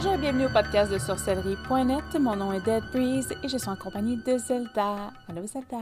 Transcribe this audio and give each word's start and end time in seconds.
Bonjour 0.00 0.12
et 0.12 0.18
bienvenue 0.18 0.46
au 0.46 0.50
podcast 0.50 0.92
de 0.92 0.98
sorcellerie.net. 0.98 2.20
Mon 2.20 2.36
nom 2.36 2.52
est 2.52 2.60
Dead 2.60 2.84
Breeze 2.92 3.34
et 3.42 3.48
je 3.48 3.58
suis 3.58 3.68
en 3.68 3.74
compagnie 3.74 4.16
de 4.16 4.38
Zelda. 4.38 5.10
Allô 5.28 5.44
Zelda. 5.44 5.76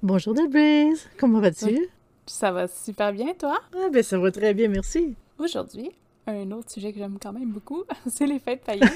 Bonjour 0.00 0.34
Dead 0.34 0.48
Breeze, 0.48 1.08
comment 1.18 1.40
vas-tu? 1.40 1.88
Ça 2.26 2.52
va 2.52 2.68
super 2.68 3.12
bien, 3.12 3.34
toi? 3.36 3.58
Ah 3.74 3.88
ben 3.92 4.04
ça 4.04 4.20
va 4.20 4.30
très 4.30 4.54
bien, 4.54 4.68
merci. 4.68 5.16
Aujourd'hui, 5.36 5.90
un 6.28 6.48
autre 6.52 6.70
sujet 6.70 6.92
que 6.92 7.00
j'aime 7.00 7.18
quand 7.20 7.32
même 7.32 7.50
beaucoup, 7.50 7.82
c'est 8.06 8.28
les 8.28 8.38
fêtes 8.38 8.62
païennes. 8.62 8.88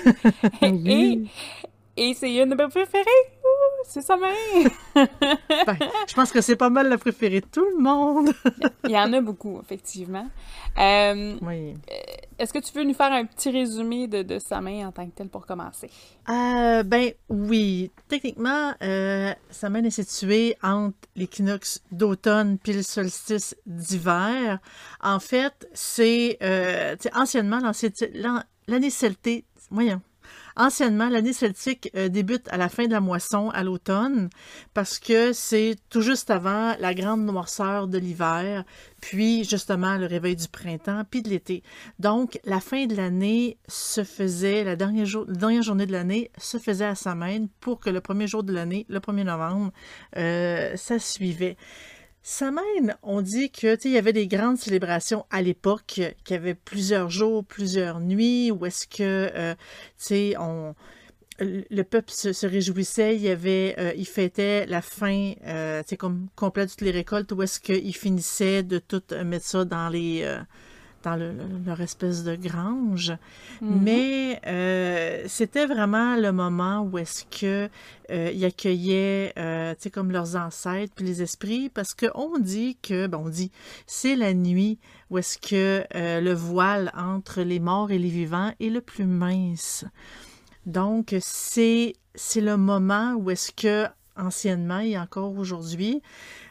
Oui. 0.62 1.28
Et, 1.96 2.10
et 2.10 2.14
c'est 2.14 2.32
une 2.32 2.50
de 2.50 2.54
mes 2.54 2.68
préférées. 2.68 3.33
C'est 3.86 4.02
sa 4.02 4.16
main. 4.16 4.28
Ben, 5.66 5.78
je 6.08 6.14
pense 6.14 6.30
que 6.30 6.40
c'est 6.40 6.56
pas 6.56 6.68
mal 6.70 6.88
la 6.88 6.98
préférée 6.98 7.40
de 7.40 7.46
tout 7.46 7.64
le 7.76 7.82
monde. 7.82 8.30
Il 8.84 8.90
y 8.90 8.98
en 8.98 9.12
a 9.12 9.20
beaucoup, 9.20 9.60
effectivement. 9.60 10.26
Euh, 10.78 11.36
Oui. 11.40 11.74
Est-ce 12.38 12.52
que 12.52 12.58
tu 12.58 12.72
veux 12.74 12.84
nous 12.84 12.94
faire 12.94 13.12
un 13.12 13.24
petit 13.24 13.50
résumé 13.50 14.08
de, 14.08 14.22
de 14.22 14.38
sa 14.38 14.60
main 14.60 14.88
en 14.88 14.92
tant 14.92 15.06
que 15.06 15.12
tel 15.14 15.28
pour 15.28 15.46
commencer? 15.46 15.88
Euh, 16.28 16.82
ben 16.82 17.12
oui, 17.28 17.90
techniquement, 18.08 18.72
euh, 18.82 19.32
Samhain 19.50 19.84
est 19.84 19.90
situé 19.90 20.56
entre 20.62 20.96
l'équinoxe 21.14 21.82
d'automne 21.92 22.58
puis 22.58 22.72
le 22.72 22.82
solstice 22.82 23.56
d'hiver. 23.66 24.58
En 25.02 25.20
fait, 25.20 25.68
c'est 25.74 26.38
euh, 26.42 26.96
anciennement 27.14 27.60
l'année 28.66 28.90
celtique. 28.90 29.46
Voyons. 29.70 30.00
Anciennement, 30.56 31.08
l'année 31.08 31.32
celtique 31.32 31.90
euh, 31.96 32.08
débute 32.08 32.46
à 32.48 32.56
la 32.56 32.68
fin 32.68 32.86
de 32.86 32.92
la 32.92 33.00
moisson, 33.00 33.50
à 33.50 33.64
l'automne, 33.64 34.30
parce 34.72 35.00
que 35.00 35.32
c'est 35.32 35.76
tout 35.90 36.00
juste 36.00 36.30
avant 36.30 36.76
la 36.78 36.94
grande 36.94 37.24
noirceur 37.24 37.88
de 37.88 37.98
l'hiver, 37.98 38.64
puis 39.00 39.44
justement 39.44 39.96
le 39.96 40.06
réveil 40.06 40.36
du 40.36 40.46
printemps, 40.46 41.02
puis 41.10 41.22
de 41.22 41.28
l'été. 41.28 41.64
Donc, 41.98 42.38
la 42.44 42.60
fin 42.60 42.86
de 42.86 42.94
l'année 42.94 43.58
se 43.66 44.04
faisait, 44.04 44.62
la 44.62 44.76
dernière, 44.76 45.06
la 45.26 45.34
dernière 45.34 45.62
journée 45.62 45.86
de 45.86 45.92
l'année 45.92 46.30
se 46.38 46.58
faisait 46.58 46.84
à 46.84 46.94
Samhain 46.94 47.46
pour 47.60 47.80
que 47.80 47.90
le 47.90 48.00
premier 48.00 48.28
jour 48.28 48.44
de 48.44 48.52
l'année, 48.52 48.86
le 48.88 49.00
1er 49.00 49.24
novembre, 49.24 49.72
euh, 50.16 50.76
ça 50.76 51.00
suivait. 51.00 51.56
Samhain, 52.26 52.96
on 53.02 53.20
dit 53.20 53.50
que 53.50 53.76
il 53.84 53.92
y 53.92 53.98
avait 53.98 54.14
des 54.14 54.26
grandes 54.26 54.56
célébrations 54.56 55.26
à 55.28 55.42
l'époque, 55.42 56.00
qui 56.24 56.34
avaient 56.34 56.54
plusieurs 56.54 57.10
jours, 57.10 57.44
plusieurs 57.44 58.00
nuits, 58.00 58.50
où 58.50 58.64
est-ce 58.64 58.86
que 58.86 59.30
euh, 59.34 59.54
le 61.38 61.82
peuple 61.82 62.10
se, 62.10 62.46
réjouissait, 62.46 63.16
il 63.16 63.20
y 63.20 63.28
avait, 63.28 63.74
euh, 63.78 63.92
il 63.94 64.06
fêtait 64.06 64.64
la 64.64 64.80
fin, 64.80 65.34
euh, 65.46 65.82
comme 65.98 66.28
complète 66.34 66.68
de 66.68 66.70
toutes 66.70 66.80
les 66.80 66.92
récoltes, 66.92 67.30
où 67.32 67.42
est-ce 67.42 67.60
qu'ils 67.60 67.94
finissaient 67.94 68.62
de 68.62 68.78
tout 68.78 69.02
euh, 69.12 69.22
mettre 69.22 69.44
ça 69.44 69.66
dans 69.66 69.90
les, 69.90 70.22
euh, 70.22 70.38
dans 71.04 71.16
le- 71.16 71.32
le- 71.32 71.44
leur 71.66 71.80
espèce 71.80 72.24
de 72.24 72.34
grange. 72.34 73.12
Mhm. 73.60 73.80
Mais 73.82 74.40
euh, 74.46 75.22
c'était 75.28 75.66
vraiment 75.66 76.16
le 76.16 76.32
moment 76.32 76.82
où 76.82 76.98
est-ce 76.98 77.24
que 77.26 77.68
euh, 78.10 78.30
ils 78.34 78.44
accueillaient, 78.44 79.32
euh, 79.38 79.74
tu 79.74 79.82
sais, 79.82 79.90
comme 79.90 80.10
leurs 80.10 80.34
ancêtres 80.36 80.92
puis 80.96 81.04
les 81.06 81.22
esprits, 81.22 81.68
parce 81.68 81.94
que 81.94 82.06
on 82.14 82.38
dit 82.38 82.76
que, 82.82 83.06
bon, 83.06 83.24
on 83.26 83.28
dit, 83.28 83.52
c'est 83.86 84.16
la 84.16 84.34
nuit 84.34 84.78
où 85.10 85.18
est-ce 85.18 85.38
que 85.38 85.84
le 85.94 86.32
voile 86.32 86.90
entre 86.96 87.42
les 87.42 87.60
morts 87.60 87.90
et 87.92 87.98
les 87.98 88.08
vivants 88.08 88.52
est 88.58 88.70
le 88.70 88.80
plus 88.80 89.06
mince. 89.06 89.84
Donc, 90.66 91.14
c'est 91.20 91.92
c'est 92.16 92.40
le 92.40 92.56
moment 92.56 93.14
où 93.16 93.30
est-ce 93.30 93.52
que, 93.52 93.86
anciennement 94.16 94.80
et 94.80 94.98
encore 94.98 95.36
aujourd'hui, 95.36 96.02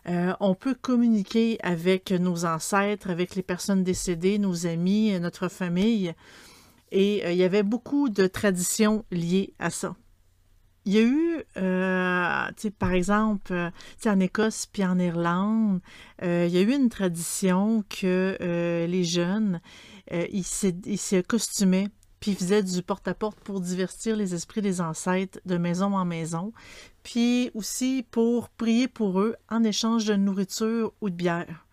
euh, 0.07 0.33
on 0.39 0.55
peut 0.55 0.75
communiquer 0.75 1.57
avec 1.63 2.11
nos 2.11 2.45
ancêtres, 2.45 3.09
avec 3.09 3.35
les 3.35 3.43
personnes 3.43 3.83
décédées, 3.83 4.37
nos 4.37 4.67
amis, 4.67 5.13
euh, 5.13 5.19
notre 5.19 5.47
famille. 5.47 6.13
Et 6.91 7.25
euh, 7.25 7.31
il 7.31 7.37
y 7.37 7.43
avait 7.43 7.63
beaucoup 7.63 8.09
de 8.09 8.27
traditions 8.27 9.05
liées 9.11 9.53
à 9.59 9.69
ça. 9.69 9.95
Il 10.85 10.93
y 10.93 10.97
a 10.97 11.03
eu, 11.03 11.43
par 12.77 12.91
exemple, 12.91 13.71
en 14.05 14.19
Écosse 14.19 14.65
puis 14.65 14.83
en 14.83 14.99
Irlande, 14.99 15.79
il 16.21 16.49
y 16.49 16.57
a 16.57 16.61
eu 16.61 16.73
une 16.73 16.89
tradition 16.89 17.85
que 17.87 18.35
les 18.85 19.03
jeunes, 19.05 19.61
ils 20.11 20.43
se 20.43 21.21
costumaient 21.21 21.87
puis 22.23 22.31
ils 22.31 22.37
faisaient 22.37 22.63
du 22.63 22.81
porte-à-porte 22.81 23.37
pour 23.41 23.59
divertir 23.59 24.15
les 24.15 24.33
esprits 24.33 24.61
des 24.61 24.79
ancêtres 24.79 25.41
de 25.45 25.57
maison 25.57 25.93
en 25.93 26.05
maison, 26.05 26.53
puis 27.03 27.51
aussi 27.53 28.05
pour 28.11 28.47
prier 28.47 28.87
pour 28.87 29.19
eux 29.19 29.35
en 29.49 29.61
échange 29.65 30.05
de 30.05 30.15
nourriture 30.15 30.93
ou 31.01 31.09
de 31.09 31.15
bière. 31.15 31.65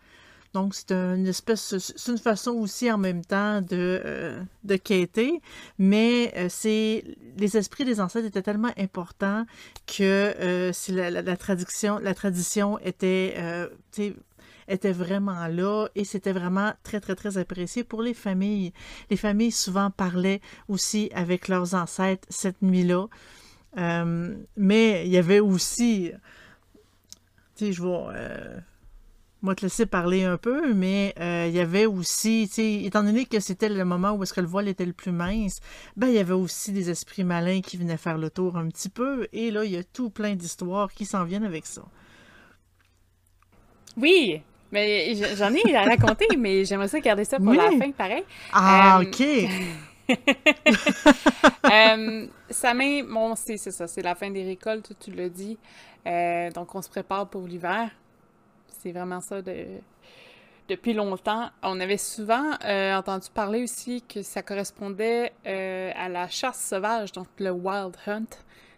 Donc, 0.52 0.74
c'est 0.74 0.90
une 0.90 1.28
espèce, 1.28 1.78
c'est 1.78 2.10
une 2.10 2.18
façon 2.18 2.50
aussi 2.50 2.90
en 2.90 2.98
même 2.98 3.24
temps 3.24 3.60
de, 3.60 4.02
euh, 4.04 4.42
de 4.64 4.74
quêter, 4.74 5.40
mais 5.78 6.32
euh, 6.36 6.46
c'est 6.48 7.04
les 7.36 7.56
esprits 7.56 7.84
des 7.84 8.00
ancêtres 8.00 8.26
étaient 8.26 8.42
tellement 8.42 8.72
importants 8.76 9.46
que 9.86 10.34
euh, 10.40 10.72
la, 10.88 11.10
la, 11.12 11.22
la 11.22 11.36
tradition, 11.36 12.78
était, 12.80 13.34
euh, 13.36 13.68
était 14.70 14.92
vraiment 14.92 15.46
là 15.48 15.88
et 15.94 16.04
c'était 16.04 16.32
vraiment 16.32 16.72
très, 16.82 17.00
très, 17.00 17.14
très 17.14 17.38
apprécié 17.38 17.84
pour 17.84 18.02
les 18.02 18.14
familles. 18.14 18.72
Les 19.10 19.16
familles 19.16 19.52
souvent 19.52 19.90
parlaient 19.90 20.40
aussi 20.68 21.10
avec 21.14 21.48
leurs 21.48 21.74
ancêtres 21.74 22.26
cette 22.30 22.62
nuit-là. 22.62 23.06
Euh, 23.78 24.34
mais 24.56 25.06
il 25.06 25.12
y 25.12 25.18
avait 25.18 25.40
aussi, 25.40 26.12
tu 27.56 27.66
sais, 27.66 27.72
je 27.72 27.82
vais, 27.82 27.88
euh, 28.14 28.58
moi 29.42 29.54
te 29.54 29.62
laisser 29.62 29.86
parler 29.86 30.24
un 30.24 30.36
peu, 30.36 30.74
mais 30.74 31.14
euh, 31.20 31.46
il 31.48 31.54
y 31.54 31.60
avait 31.60 31.86
aussi, 31.86 32.46
tu 32.48 32.54
sais, 32.54 32.82
étant 32.82 33.04
donné 33.04 33.26
que 33.26 33.40
c'était 33.40 33.68
le 33.68 33.84
moment 33.84 34.12
où 34.12 34.22
est-ce 34.22 34.34
que 34.34 34.40
le 34.40 34.46
voile 34.46 34.68
était 34.68 34.84
le 34.84 34.92
plus 34.92 35.12
mince, 35.12 35.60
ben 35.96 36.08
il 36.08 36.14
y 36.14 36.18
avait 36.18 36.34
aussi 36.34 36.72
des 36.72 36.90
esprits 36.90 37.24
malins 37.24 37.60
qui 37.60 37.76
venaient 37.76 37.96
faire 37.96 38.18
le 38.18 38.30
tour 38.30 38.56
un 38.56 38.68
petit 38.68 38.88
peu, 38.88 39.28
et 39.32 39.50
là, 39.50 39.64
il 39.64 39.70
y 39.70 39.76
a 39.76 39.84
tout 39.84 40.10
plein 40.10 40.34
d'histoires 40.34 40.92
qui 40.92 41.06
s'en 41.06 41.24
viennent 41.24 41.44
avec 41.44 41.66
ça. 41.66 41.82
Oui, 43.96 44.42
mais 44.72 45.14
j'en 45.36 45.52
ai 45.52 45.74
à 45.74 45.82
raconter, 45.84 46.26
mais 46.38 46.64
j'aimerais 46.64 46.88
ça 46.88 47.00
garder 47.00 47.24
ça 47.24 47.38
pour 47.38 47.48
Oui. 47.48 47.56
la 47.56 47.70
fin, 47.70 47.90
pareil. 47.92 48.24
Ah, 48.52 49.00
Euh, 49.00 49.04
ok! 49.04 49.48
Euh, 51.72 52.26
sa 52.50 52.74
main, 52.74 53.04
bon, 53.04 53.34
c'est 53.36 53.56
ça, 53.56 53.86
c'est 53.86 54.02
la 54.02 54.14
fin 54.16 54.30
des 54.30 54.42
récoltes, 54.42 54.92
tu 54.98 55.12
l'as 55.12 55.28
dit. 55.28 55.56
Euh, 56.06 56.50
donc, 56.50 56.74
on 56.74 56.82
se 56.82 56.88
prépare 56.88 57.28
pour 57.28 57.46
l'hiver. 57.46 57.90
C'est 58.82 58.90
vraiment 58.92 59.20
ça 59.20 59.40
de, 59.40 59.66
depuis 60.68 60.94
longtemps. 60.94 61.48
On 61.62 61.78
avait 61.78 61.96
souvent 61.98 62.44
euh, 62.64 62.96
entendu 62.96 63.28
parler 63.32 63.62
aussi 63.62 64.02
que 64.02 64.22
ça 64.22 64.42
correspondait 64.42 65.32
à 65.44 66.08
la 66.08 66.28
chasse 66.28 66.60
sauvage, 66.68 67.12
donc 67.12 67.28
le 67.38 67.50
wild 67.50 67.94
hunt. 68.06 68.24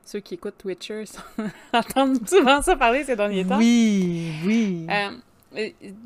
Ceux 0.04 0.20
qui 0.20 0.34
écoutent 0.34 0.62
Witcher 0.64 1.04
entendent 1.72 2.28
souvent 2.28 2.60
ça 2.60 2.76
parler 2.76 3.04
ces 3.04 3.14
derniers 3.16 3.46
temps. 3.46 3.56
Oui, 3.58 4.32
oui. 4.44 4.86
Euh, 4.90 5.10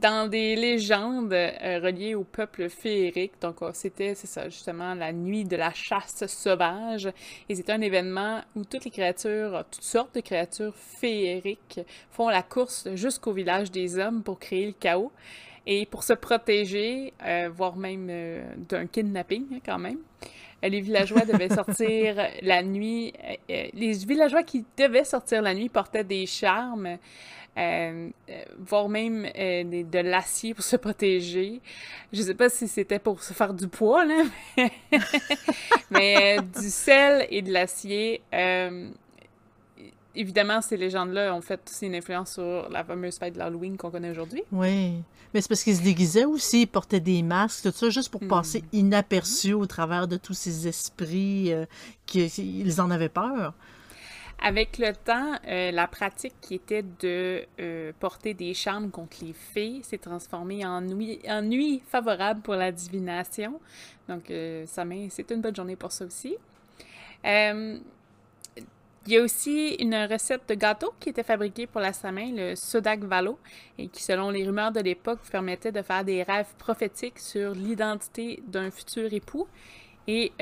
dans 0.01 0.29
des 0.29 0.57
légendes 0.57 1.33
euh, 1.33 1.81
reliées 1.83 2.15
au 2.15 2.25
peuple 2.25 2.69
féerique, 2.69 3.33
donc 3.41 3.63
euh, 3.63 3.71
c'était, 3.73 4.15
c'est 4.15 4.27
ça, 4.27 4.49
justement, 4.49 4.95
la 4.95 5.13
nuit 5.13 5.45
de 5.45 5.57
la 5.57 5.73
chasse 5.73 6.27
sauvage, 6.27 7.09
et 7.49 7.55
c'était 7.55 7.73
un 7.73 7.81
événement 7.81 8.41
où 8.57 8.65
toutes 8.65 8.85
les 8.85 8.91
créatures, 8.91 9.65
toutes 9.71 9.85
sortes 9.85 10.15
de 10.17 10.21
créatures 10.21 10.75
féeriques 10.75 11.81
font 12.11 12.29
la 12.29 12.43
course 12.43 12.89
jusqu'au 12.95 13.33
village 13.33 13.71
des 13.71 13.99
hommes 13.99 14.23
pour 14.23 14.39
créer 14.39 14.67
le 14.67 14.73
chaos, 14.73 15.13
et 15.69 15.87
pour 15.87 16.05
se 16.05 16.13
protéger, 16.13 17.13
euh, 17.25 17.49
voire 17.53 17.77
même 17.77 18.07
euh, 18.11 18.45
d'un 18.69 18.87
kidnapping, 18.87 19.47
hein, 19.53 19.59
quand 19.65 19.79
même. 19.79 19.99
euh, 20.65 20.69
Les 20.69 20.81
villageois 20.81 21.25
devaient 21.27 21.49
sortir 21.49 22.17
la 22.43 22.63
nuit. 22.63 23.13
euh, 23.25 23.35
euh, 23.51 23.67
les 23.75 23.93
villageois 23.93 24.43
qui 24.45 24.65
devaient 24.77 25.05
sortir 25.05 25.43
la 25.43 25.55
nuit 25.55 25.69
portaient 25.69 26.05
des 26.05 26.27
charmes 26.27 26.99
euh, 27.59 28.09
euh, 28.31 28.43
voire 28.59 28.89
même 28.89 29.25
euh, 29.37 29.65
des- 29.65 29.85
de 29.85 29.99
l'acier 30.01 30.53
pour 30.55 30.65
se 30.65 30.77
protéger. 30.77 31.61
Je 32.13 32.23
sais 32.23 32.35
pas 32.35 32.49
si 32.49 32.69
c'était 32.69 32.99
pour 32.99 33.23
se 33.23 33.33
faire 33.33 33.55
du 33.55 33.67
poids, 33.69 34.05
là, 34.05 34.25
mais, 34.57 34.73
mais, 35.91 36.37
du 36.41 36.69
sel 36.71 37.27
et 37.31 37.43
de 37.43 37.53
l'acier. 37.53 38.21
évidemment, 40.15 40.61
ces 40.63 40.77
légendes-là 40.77 41.35
ont 41.35 41.41
fait 41.43 41.61
aussi 41.69 41.87
une 41.87 41.95
influence 41.95 42.35
sur 42.35 42.69
la 42.71 42.85
fameuse 42.85 43.19
fête 43.19 43.35
de 43.35 43.39
l'Halloween 43.39 43.77
qu'on 43.77 43.91
connaît 43.91 44.11
aujourd'hui. 44.11 44.43
Oui. 44.53 44.95
Mais 45.35 45.41
c'est 45.43 45.49
parce 45.49 45.63
qu'ils 45.63 45.77
se 45.77 45.83
déguisaient 45.83 46.25
aussi, 46.25 46.63
ils 46.63 46.67
portaient 46.67 47.01
des 47.01 47.23
masques, 47.23 47.65
tout 47.65 47.73
ça, 47.73 47.91
juste 47.91 48.11
pour 48.11 48.23
Hmm. 48.23 48.29
passer 48.29 48.65
inaperçus 48.73 49.53
au 49.53 49.67
travers 49.67 50.09
de 50.09 50.17
tous 50.17 50.33
ces 50.35 50.67
esprits 50.69 51.53
euh, 51.53 51.67
qui 52.07 52.25
ils 52.25 52.81
en 52.81 52.91
avaient 52.91 53.11
peur. 53.11 53.53
Avec 54.39 54.79
le 54.79 54.93
temps, 54.93 55.33
euh, 55.49 55.71
la 55.71 55.87
pratique 55.87 56.35
qui 56.41 56.55
était 56.55 56.85
de 57.01 57.45
euh, 57.59 57.93
porter 57.99 58.35
des 58.35 58.53
charmes 58.53 58.91
contre 58.91 59.25
les 59.25 59.33
fées 59.33 59.81
s'est 59.83 59.99
transformée 59.99 60.65
en 60.65 60.83
nuit, 60.83 61.83
favorable 61.89 62.43
pour 62.43 62.55
la 62.55 62.71
divination. 62.71 63.59
Donc, 64.09 64.31
euh, 64.31 64.65
c'est 64.67 65.31
une 65.31 65.41
bonne 65.41 65.57
journée 65.57 65.77
pour 65.77 65.91
ça 65.91 66.05
aussi. 66.05 66.37
Euh, 67.25 67.79
il 69.07 69.13
y 69.13 69.19
a 69.19 69.23
aussi 69.23 69.77
une 69.79 69.95
recette 69.95 70.49
de 70.49 70.55
gâteau 70.55 70.93
qui 70.99 71.11
était 71.11 71.23
fabriquée 71.23 71.69
pour 71.69 71.81
la 71.81 71.93
Samin, 71.93 72.33
le 72.33 72.57
Sodak 72.57 73.05
Valo, 73.05 73.39
et 73.79 73.87
qui, 73.87 74.03
selon 74.03 74.31
les 74.31 74.45
rumeurs 74.45 74.73
de 74.73 74.81
l'époque, 74.81 75.21
permettait 75.31 75.71
de 75.71 75.81
faire 75.81 76.05
des 76.05 76.25
rêves 76.25 76.53
prophétiques 76.59 77.21
sur 77.21 77.53
l'identité 77.53 78.43
d'un 78.49 78.71
futur 78.71 79.13
époux. 79.13 79.47
Et 80.09 80.33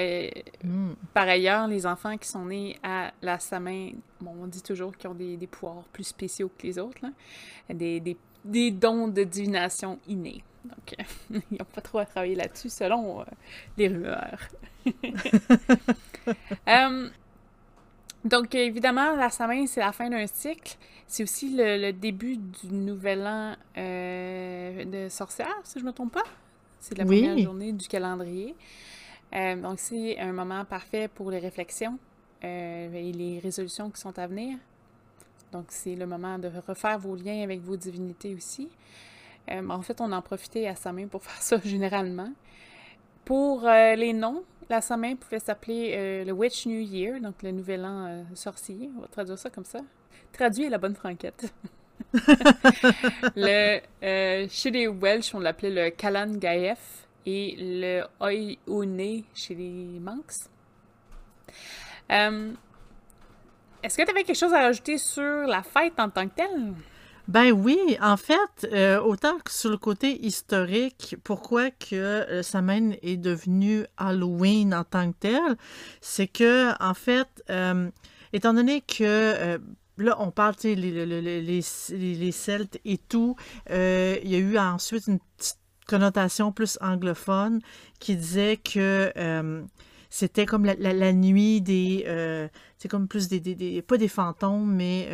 hmm. 0.62 0.92
par 1.14 1.26
ailleurs, 1.26 1.66
les 1.66 1.86
enfants 1.86 2.16
qui 2.18 2.28
sont 2.28 2.44
nés 2.44 2.76
à 2.82 3.12
la 3.22 3.38
semaine, 3.38 3.94
bon, 4.20 4.32
on 4.42 4.46
dit 4.46 4.62
toujours 4.62 4.94
qu'ils 4.96 5.08
ont 5.08 5.14
des, 5.14 5.36
des, 5.36 5.46
pouvoirs 5.46 5.84
plus 5.92 6.04
spéciaux 6.04 6.50
que 6.58 6.66
les 6.66 6.78
autres, 6.78 7.06
des, 7.70 8.00
des, 8.00 8.16
des, 8.44 8.70
dons 8.70 9.08
de 9.08 9.24
divination 9.24 9.98
innés. 10.06 10.44
Donc, 10.64 10.94
ils 11.50 11.58
n'ont 11.58 11.64
pas 11.64 11.80
trop 11.80 11.98
à 11.98 12.04
travailler 12.04 12.34
là-dessus 12.34 12.68
selon 12.68 13.24
les 13.78 13.88
rumeurs. 13.88 14.38
Donc, 18.24 18.54
évidemment, 18.54 19.14
la 19.16 19.28
semaine, 19.28 19.66
c'est 19.66 19.80
la 19.80 19.92
fin 19.92 20.08
d'un 20.08 20.26
cycle. 20.26 20.76
C'est 21.06 21.22
aussi 21.22 21.54
le, 21.54 21.92
début 21.92 22.38
du 22.38 22.72
nouvel 22.72 23.26
an 23.26 23.54
euh, 23.76 24.84
de 24.84 25.08
sorcière, 25.10 25.54
si 25.62 25.78
je 25.78 25.84
ne 25.84 25.90
me 25.90 25.92
trompe 25.92 26.12
pas. 26.12 26.24
C'est 26.80 26.96
la 26.96 27.04
première 27.04 27.38
journée 27.38 27.72
du 27.72 27.86
calendrier. 27.86 28.54
Euh, 29.34 29.56
donc, 29.56 29.78
c'est 29.78 30.18
un 30.18 30.32
moment 30.32 30.64
parfait 30.64 31.08
pour 31.08 31.30
les 31.30 31.38
réflexions 31.38 31.98
euh, 32.44 32.92
et 32.92 33.12
les 33.12 33.38
résolutions 33.38 33.90
qui 33.90 34.00
sont 34.00 34.18
à 34.18 34.26
venir. 34.26 34.58
Donc, 35.52 35.66
c'est 35.68 35.94
le 35.94 36.06
moment 36.06 36.38
de 36.38 36.50
refaire 36.66 36.98
vos 36.98 37.16
liens 37.16 37.42
avec 37.42 37.60
vos 37.60 37.76
divinités 37.76 38.34
aussi. 38.34 38.68
en 39.48 39.82
fait, 39.82 40.00
on 40.00 40.10
en 40.12 40.22
profitait 40.22 40.66
à 40.66 40.74
sa 40.74 40.92
main 40.92 41.06
pour 41.06 41.22
faire 41.24 41.42
ça 41.42 41.58
généralement. 41.64 42.32
Pour 43.24 43.62
les 43.62 44.12
noms, 44.12 44.44
la 44.68 44.80
semaine 44.80 45.16
pouvait 45.16 45.38
s'appeler 45.38 46.24
le 46.24 46.32
Witch 46.32 46.66
New 46.66 46.80
Year, 46.80 47.20
donc 47.20 47.42
le 47.42 47.52
nouvel 47.52 47.84
an 47.84 48.24
sorcier. 48.34 48.90
On 48.96 49.00
va 49.00 49.08
traduire 49.08 49.38
ça 49.38 49.48
comme 49.48 49.64
ça. 49.64 49.80
Traduit 50.32 50.68
la 50.68 50.78
bonne 50.78 50.94
franquette. 50.94 51.52
le, 53.36 53.80
euh, 54.02 54.46
chez 54.48 54.70
les 54.70 54.88
Welsh, 54.88 55.34
on 55.34 55.40
l'appelait 55.40 55.70
le 55.70 55.90
Kalan 55.90 56.36
Gaef 56.36 57.03
et 57.26 57.56
le 57.58 58.04
Oione 58.20 59.24
chez 59.34 59.54
les 59.54 60.00
Manx. 60.00 60.50
Euh, 62.10 62.52
est-ce 63.82 63.96
que 63.96 64.02
tu 64.02 64.10
avais 64.10 64.24
quelque 64.24 64.38
chose 64.38 64.52
à 64.52 64.60
rajouter 64.60 64.98
sur 64.98 65.46
la 65.46 65.62
fête 65.62 65.98
en 65.98 66.10
tant 66.10 66.28
que 66.28 66.34
telle? 66.34 66.74
Ben 67.26 67.52
oui, 67.52 67.78
en 68.02 68.18
fait, 68.18 68.68
euh, 68.72 69.00
autant 69.00 69.38
que 69.38 69.50
sur 69.50 69.70
le 69.70 69.78
côté 69.78 70.26
historique, 70.26 71.16
pourquoi 71.24 71.70
que 71.70 71.94
euh, 71.94 72.42
Samhain 72.42 72.92
est 73.02 73.16
devenu 73.16 73.86
Halloween 73.96 74.74
en 74.74 74.84
tant 74.84 75.10
que 75.10 75.16
tel, 75.20 75.56
c'est 76.02 76.26
que, 76.26 76.72
en 76.82 76.92
fait, 76.92 77.42
étant 78.34 78.52
donné 78.52 78.82
que 78.82 79.58
là, 79.98 80.16
on 80.18 80.30
parle, 80.30 80.54
sais, 80.58 80.74
les, 80.74 81.06
les, 81.06 81.42
les, 81.42 82.32
Celtes 82.32 82.78
et 82.84 82.98
tout. 82.98 83.36
Euh, 83.70 84.18
il 84.22 84.30
y 84.30 84.34
a 84.34 84.38
eu 84.38 84.58
ensuite 84.58 85.06
une 85.06 85.20
petite 85.36 85.58
connotation 85.86 86.52
plus 86.52 86.78
anglophone 86.80 87.60
qui 88.00 88.16
disait 88.16 88.56
que 88.56 89.12
euh, 89.16 89.62
c'était 90.10 90.46
comme 90.46 90.64
la, 90.64 91.12
nuit 91.12 91.60
des... 91.60 92.04
Euh, 92.06 92.48
c'est 92.78 92.88
comme 92.88 93.08
plus 93.08 93.28
des, 93.28 93.40
des, 93.40 93.82
Pas 93.82 93.96
des 93.96 94.08
fantômes, 94.08 94.74
mais 94.74 95.08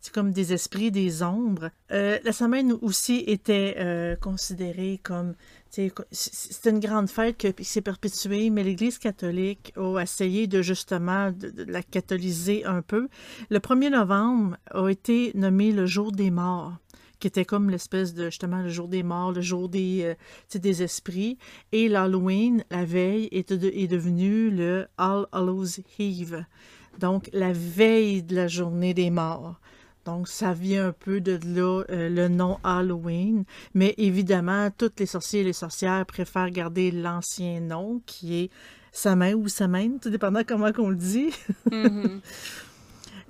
c'est 0.00 0.14
comme 0.14 0.32
des 0.32 0.52
esprits, 0.52 0.90
des 0.92 1.22
ombres. 1.22 1.70
la 1.90 2.32
semaine 2.32 2.72
aussi 2.80 3.24
était 3.26 4.16
considérée 4.20 5.00
comme 5.02 5.34
c'est 5.72 6.66
une 6.66 6.80
grande 6.80 7.08
fête 7.08 7.54
qui 7.56 7.64
s'est 7.64 7.80
perpétuée, 7.80 8.50
mais 8.50 8.62
l'Église 8.62 8.98
catholique 8.98 9.72
a 9.76 10.02
essayé 10.02 10.46
de 10.46 10.60
justement 10.60 11.32
de, 11.32 11.64
la 11.64 11.82
catholiser 11.82 12.66
un 12.66 12.82
peu. 12.82 13.08
Le 13.48 13.58
1er 13.58 13.88
novembre 13.88 14.58
a 14.70 14.88
été 14.88 15.32
nommé 15.34 15.72
le 15.72 15.86
jour 15.86 16.12
des 16.12 16.30
morts 16.30 16.74
qui 17.22 17.28
était 17.28 17.44
comme 17.44 17.70
l'espèce 17.70 18.14
de 18.14 18.24
justement 18.24 18.62
le 18.62 18.68
jour 18.68 18.88
des 18.88 19.04
morts, 19.04 19.30
le 19.30 19.40
jour 19.40 19.68
des, 19.68 20.02
euh, 20.02 20.58
des 20.58 20.82
esprits. 20.82 21.38
Et 21.70 21.88
l'Halloween, 21.88 22.64
la 22.68 22.84
veille, 22.84 23.28
est, 23.30 23.52
est 23.52 23.86
devenu 23.86 24.50
le 24.50 24.88
All 24.98 25.26
Hallows 25.30 25.78
Eve. 26.00 26.44
Donc 26.98 27.30
la 27.32 27.52
veille 27.52 28.24
de 28.24 28.34
la 28.34 28.48
journée 28.48 28.92
des 28.92 29.10
morts. 29.10 29.60
Donc, 30.04 30.26
ça 30.26 30.52
vient 30.52 30.88
un 30.88 30.92
peu 30.92 31.20
de 31.20 31.38
là 31.46 31.84
euh, 31.90 32.08
le 32.08 32.26
nom 32.26 32.58
Halloween. 32.64 33.44
Mais 33.72 33.94
évidemment, 33.98 34.68
toutes 34.76 34.98
les 34.98 35.06
sorciers 35.06 35.42
et 35.42 35.44
les 35.44 35.52
sorcières 35.52 36.04
préfèrent 36.06 36.50
garder 36.50 36.90
l'ancien 36.90 37.60
nom 37.60 38.02
qui 38.04 38.34
est 38.34 38.50
Samain 38.90 39.34
ou 39.34 39.46
Samaine, 39.46 40.00
tout 40.00 40.10
dépendant 40.10 40.42
comment 40.44 40.72
on 40.76 40.90
le 40.90 40.96
dit. 40.96 41.30
Mm-hmm. 41.70 42.20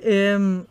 Euh, 0.05 0.65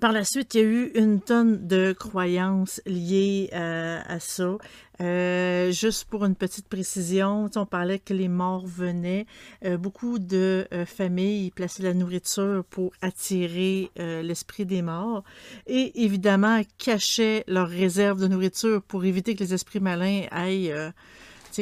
par 0.00 0.12
la 0.12 0.24
suite, 0.24 0.54
il 0.54 0.60
y 0.60 0.64
a 0.64 0.66
eu 0.66 0.90
une 0.94 1.20
tonne 1.20 1.66
de 1.66 1.92
croyances 1.92 2.80
liées 2.86 3.50
euh, 3.52 4.00
à 4.06 4.20
ça. 4.20 4.56
Euh, 5.00 5.70
juste 5.70 6.04
pour 6.04 6.24
une 6.24 6.34
petite 6.34 6.68
précision, 6.68 7.50
on 7.54 7.66
parlait 7.66 7.98
que 7.98 8.14
les 8.14 8.28
morts 8.28 8.66
venaient. 8.66 9.26
Euh, 9.64 9.76
beaucoup 9.76 10.18
de 10.18 10.66
familles 10.86 11.50
plaçaient 11.50 11.82
la 11.82 11.94
nourriture 11.94 12.64
pour 12.64 12.92
attirer 13.02 13.90
l'esprit 13.96 14.66
des 14.66 14.82
morts 14.82 15.22
et 15.66 16.04
évidemment 16.04 16.62
cachaient 16.78 17.44
leurs 17.46 17.68
réserves 17.68 18.20
de 18.20 18.28
nourriture 18.28 18.82
pour 18.82 19.04
éviter 19.04 19.34
que 19.34 19.44
les 19.44 19.54
esprits 19.54 19.80
malins 19.80 20.22
aillent 20.30 20.74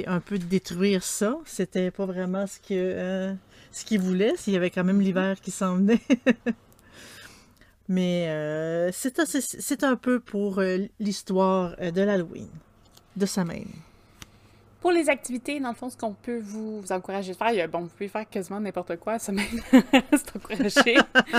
un 0.06 0.20
peu 0.20 0.38
détruire 0.38 1.02
ça. 1.02 1.38
C'était 1.44 1.90
pas 1.90 2.06
vraiment 2.06 2.46
ce 2.46 3.34
ce 3.72 3.84
qu'ils 3.84 4.00
voulaient, 4.00 4.36
s'il 4.36 4.52
y 4.52 4.56
avait 4.56 4.70
quand 4.70 4.84
même 4.84 5.00
l'hiver 5.00 5.40
qui 5.40 5.50
s'en 5.50 5.76
venait. 5.76 6.00
Mais 7.88 8.28
euh, 8.28 8.90
c'est 8.92 9.84
un 9.84 9.96
peu 9.96 10.20
pour 10.20 10.58
euh, 10.58 10.78
l'histoire 10.98 11.74
euh, 11.80 11.90
de 11.90 12.00
l'Halloween, 12.00 12.48
de 13.16 13.26
sa 13.26 13.44
même. 13.44 13.68
Pour 14.80 14.90
les 14.90 15.08
activités, 15.08 15.60
dans 15.60 15.70
le 15.70 15.74
fond, 15.74 15.88
ce 15.90 15.96
qu'on 15.96 16.12
peut 16.12 16.40
vous, 16.40 16.82
encourager 16.90 17.32
de 17.32 17.36
faire, 17.36 17.68
bon, 17.68 17.80
vous 17.80 17.88
pouvez 17.88 18.08
faire 18.08 18.28
quasiment 18.28 18.60
n'importe 18.60 18.96
quoi, 18.96 19.18
ça 19.18 19.32
même, 19.32 19.46
c'est 20.12 20.36
encouragé. 20.36 20.96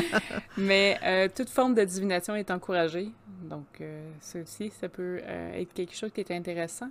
Mais 0.58 1.30
toute 1.36 1.50
forme 1.50 1.76
de 1.76 1.84
divination 1.84 2.36
est 2.36 2.50
encouragée. 2.50 3.10
Donc, 3.44 3.84
ça 4.20 4.40
aussi, 4.40 4.72
ça 4.82 4.90
peut 4.90 5.20
être 5.20 5.72
quelque 5.76 5.96
chose 5.96 6.12
qui 6.12 6.22
est 6.22 6.32
intéressant. 6.32 6.90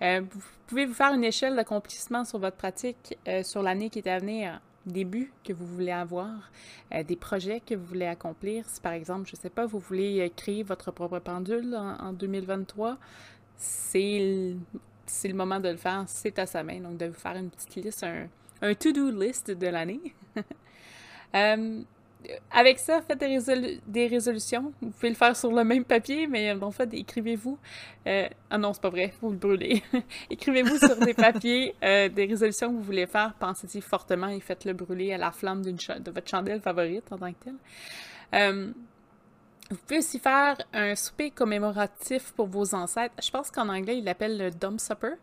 vous 0.00 0.40
pouvez 0.66 0.86
vous 0.86 0.94
faire 0.94 1.12
une 1.12 1.24
échelle 1.24 1.54
d'accomplissement 1.54 2.24
sur 2.24 2.38
votre 2.38 2.56
pratique 2.56 3.18
sur 3.42 3.62
l'année 3.62 3.90
qui 3.90 3.98
est 3.98 4.08
à 4.08 4.18
venir 4.20 4.62
des 4.86 5.04
buts 5.04 5.32
que 5.44 5.52
vous 5.52 5.66
voulez 5.66 5.92
avoir, 5.92 6.50
euh, 6.92 7.02
des 7.02 7.16
projets 7.16 7.60
que 7.60 7.74
vous 7.74 7.84
voulez 7.84 8.06
accomplir. 8.06 8.64
Si 8.68 8.80
par 8.80 8.92
exemple, 8.92 9.28
je 9.28 9.36
ne 9.36 9.40
sais 9.40 9.50
pas, 9.50 9.66
vous 9.66 9.78
voulez 9.78 10.20
euh, 10.20 10.28
créer 10.34 10.62
votre 10.62 10.90
propre 10.90 11.18
pendule 11.18 11.74
en, 11.74 12.12
2023, 12.12 12.98
c'est 13.56 14.56
le, 15.24 15.28
le 15.28 15.34
moment 15.34 15.60
de 15.60 15.68
le 15.68 15.76
faire, 15.76 16.04
c'est 16.06 16.38
à 16.38 16.46
sa 16.46 16.62
main. 16.62 16.80
Donc, 16.80 16.96
de 16.98 17.06
vous 17.06 17.14
faire 17.14 17.36
une 17.36 17.50
petite 17.50 17.76
liste, 17.76 18.04
un, 18.04 18.26
un 18.62 18.74
to-do 18.74 19.10
list 19.10 19.50
de 19.50 19.66
l'année. 19.66 20.00
euh, 21.34 21.82
avec 22.50 22.78
ça, 22.78 23.00
faites 23.02 23.18
des, 23.86 24.06
résolutions. 24.06 24.72
Vous 24.80 24.90
pouvez 24.90 25.10
le 25.10 25.14
faire 25.14 25.36
sur 25.36 25.52
le 25.52 25.64
même 25.64 25.84
papier, 25.84 26.26
mais 26.26 26.52
en 26.52 26.70
fait, 26.70 26.92
écrivez-vous. 26.92 27.58
Euh, 28.06 28.28
ah 28.50 28.58
non, 28.58 28.72
c'est 28.72 28.82
pas 28.82 28.90
vrai, 28.90 29.12
vous 29.20 29.30
le 29.30 29.36
brûlez. 29.36 29.82
écrivez-vous 30.30 30.78
sur 30.78 30.96
des 30.96 31.14
papiers 31.14 31.74
euh, 31.82 32.08
des 32.08 32.26
résolutions 32.26 32.70
que 32.70 32.76
vous 32.76 32.82
voulez 32.82 33.06
faire. 33.06 33.34
Pensez-y 33.38 33.80
fortement 33.80 34.28
et 34.28 34.40
faites-le 34.40 34.72
brûler 34.72 35.12
à 35.12 35.18
la 35.18 35.32
flamme 35.32 35.62
de 35.62 36.10
votre 36.10 36.28
chandelle 36.28 36.60
favorite 36.60 37.10
en 37.12 37.18
tant 37.18 37.32
que 37.32 37.44
telle. 37.44 37.54
Euh, 38.34 38.72
vous 39.70 39.76
pouvez 39.76 39.98
aussi 39.98 40.18
faire 40.18 40.56
un 40.72 40.94
souper 40.94 41.30
commémoratif 41.30 42.32
pour 42.32 42.46
vos 42.46 42.74
ancêtres. 42.74 43.14
Je 43.22 43.30
pense 43.30 43.50
qu'en 43.50 43.68
anglais, 43.68 43.98
il 43.98 44.04
l'appelle 44.04 44.38
le 44.38 44.50
Dumb 44.50 44.78
Supper. 44.78 45.14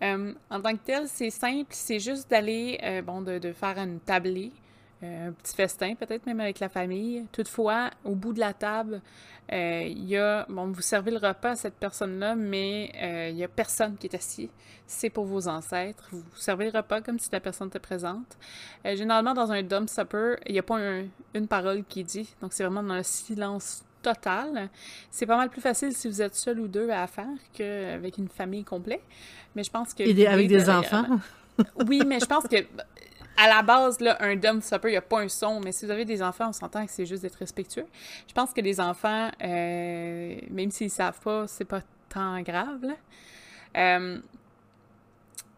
en 0.00 0.60
tant 0.62 0.72
que 0.72 0.84
tel, 0.84 1.06
c'est 1.06 1.30
simple, 1.30 1.68
c'est 1.70 2.00
juste 2.00 2.30
d'aller, 2.30 3.02
bon, 3.04 3.20
de, 3.20 3.52
faire 3.52 3.78
une 3.78 4.00
tablée 4.00 4.52
un 5.02 5.32
petit 5.32 5.54
festin, 5.54 5.94
peut-être 5.94 6.26
même 6.26 6.40
avec 6.40 6.58
la 6.58 6.68
famille. 6.68 7.24
Toutefois, 7.32 7.90
au 8.04 8.14
bout 8.14 8.32
de 8.32 8.40
la 8.40 8.52
table, 8.52 9.00
euh, 9.52 9.84
il 9.86 10.04
y 10.04 10.16
a, 10.16 10.44
bon, 10.48 10.66
vous 10.66 10.82
servez 10.82 11.10
le 11.10 11.18
repas 11.18 11.50
à 11.50 11.56
cette 11.56 11.74
personne-là, 11.74 12.34
mais 12.34 12.92
euh, 13.00 13.28
il 13.30 13.36
n'y 13.36 13.44
a 13.44 13.48
personne 13.48 13.96
qui 13.96 14.08
est 14.08 14.14
assis. 14.14 14.50
C'est 14.86 15.10
pour 15.10 15.24
vos 15.24 15.48
ancêtres. 15.48 16.08
Vous 16.10 16.24
servez 16.34 16.70
le 16.70 16.76
repas 16.76 17.00
comme 17.00 17.18
si 17.18 17.28
la 17.30 17.40
personne 17.40 17.68
était 17.68 17.78
présente. 17.78 18.36
généralement, 18.84 19.34
dans 19.34 19.52
un 19.52 19.62
dumb 19.62 19.88
supper, 19.88 20.36
il 20.46 20.52
n'y 20.52 20.58
a 20.58 20.62
pas 20.62 20.78
une 21.34 21.46
parole 21.46 21.84
qui 21.84 22.00
est 22.00 22.04
dit. 22.04 22.34
Donc, 22.40 22.52
c'est 22.52 22.64
vraiment 22.64 22.82
dans 22.82 22.96
le 22.96 23.02
silence 23.02 23.84
total. 24.02 24.70
C'est 25.10 25.26
pas 25.26 25.36
mal 25.36 25.50
plus 25.50 25.60
facile 25.60 25.94
si 25.94 26.08
vous 26.08 26.22
êtes 26.22 26.34
seul 26.34 26.60
ou 26.60 26.68
deux 26.68 26.90
à 26.90 27.06
faire 27.06 27.26
qu'avec 27.52 28.18
une 28.18 28.28
famille 28.28 28.64
complète. 28.64 29.02
Mais 29.54 29.62
je 29.62 29.70
pense 29.70 29.94
que... 29.94 30.02
Et 30.02 30.26
avec 30.26 30.48
des 30.48 30.68
enfants? 30.68 31.04
oui, 31.86 32.02
mais 32.06 32.20
je 32.20 32.26
pense 32.26 32.44
que 32.44 32.56
à 33.38 33.46
la 33.46 33.62
base, 33.62 34.00
là, 34.00 34.16
un 34.20 34.34
dumb 34.34 34.60
supper, 34.60 34.88
il 34.88 34.92
n'y 34.92 34.96
a 34.96 35.00
pas 35.02 35.20
un 35.20 35.28
son, 35.28 35.60
mais 35.60 35.70
si 35.70 35.86
vous 35.86 35.92
avez 35.92 36.04
des 36.04 36.22
enfants, 36.22 36.48
on 36.48 36.52
s'entend 36.52 36.84
que 36.84 36.90
c'est 36.90 37.06
juste 37.06 37.22
d'être 37.22 37.36
respectueux. 37.36 37.86
Je 38.26 38.34
pense 38.34 38.52
que 38.52 38.60
les 38.60 38.80
enfants, 38.80 39.30
euh, 39.42 40.36
même 40.50 40.72
s'ils 40.72 40.88
ne 40.88 40.92
savent 40.92 41.20
pas, 41.20 41.46
c'est 41.46 41.64
pas 41.64 41.82
tant 42.08 42.40
grave. 42.42 42.84
Euh, 43.76 44.18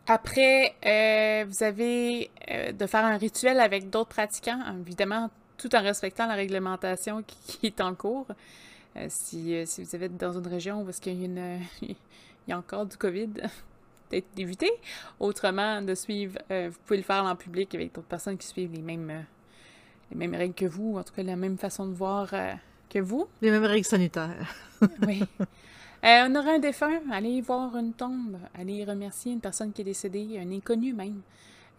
après, 0.06 0.74
euh, 0.84 1.46
vous 1.48 1.62
avez 1.62 2.30
de 2.72 2.86
faire 2.86 3.04
un 3.04 3.16
rituel 3.16 3.58
avec 3.58 3.88
d'autres 3.88 4.10
pratiquants, 4.10 4.60
évidemment, 4.78 5.30
tout 5.56 5.74
en 5.74 5.80
respectant 5.80 6.26
la 6.26 6.34
réglementation 6.34 7.22
qui, 7.26 7.68
est 7.68 7.80
en 7.80 7.94
cours. 7.94 8.26
si, 9.08 9.56
si, 9.66 9.84
vous 9.84 9.96
êtes 9.96 10.16
dans 10.18 10.32
une 10.38 10.46
région 10.46 10.82
où 10.82 10.90
il 11.06 11.34
y, 11.34 11.40
a 11.40 11.56
il 11.82 11.96
y 12.48 12.52
a 12.52 12.58
encore 12.58 12.84
du 12.84 12.98
COVID, 12.98 13.30
peut-être 14.10 14.26
d'éviter. 14.34 14.70
Autrement, 15.18 15.80
de 15.82 15.94
suivre, 15.94 16.38
vous 16.50 16.76
pouvez 16.84 16.98
le 16.98 17.04
faire 17.04 17.24
en 17.24 17.36
public 17.36 17.74
avec 17.74 17.94
d'autres 17.94 18.08
personnes 18.08 18.36
qui 18.36 18.46
suivent 18.46 18.72
les 18.72 18.82
mêmes, 18.82 19.24
les 20.10 20.16
mêmes 20.16 20.34
règles 20.34 20.54
que 20.54 20.66
vous, 20.66 20.98
en 20.98 21.02
tout 21.02 21.14
cas 21.14 21.22
la 21.22 21.36
même 21.36 21.56
façon 21.56 21.86
de 21.86 21.94
voir 21.94 22.30
que 22.90 22.98
vous. 22.98 23.26
Les 23.40 23.50
mêmes 23.50 23.64
règles 23.64 23.86
sanitaires. 23.86 24.54
oui. 25.06 25.22
on 26.02 26.34
aura 26.34 26.52
un 26.52 26.58
défunt, 26.58 27.00
allez 27.10 27.40
voir 27.40 27.76
une 27.76 27.92
tombe, 27.92 28.38
allez 28.54 28.84
remercier 28.84 29.32
une 29.32 29.40
personne 29.40 29.72
qui 29.72 29.82
est 29.82 29.84
décédée, 29.84 30.38
un 30.38 30.50
inconnu 30.50 30.92
même. 30.92 31.22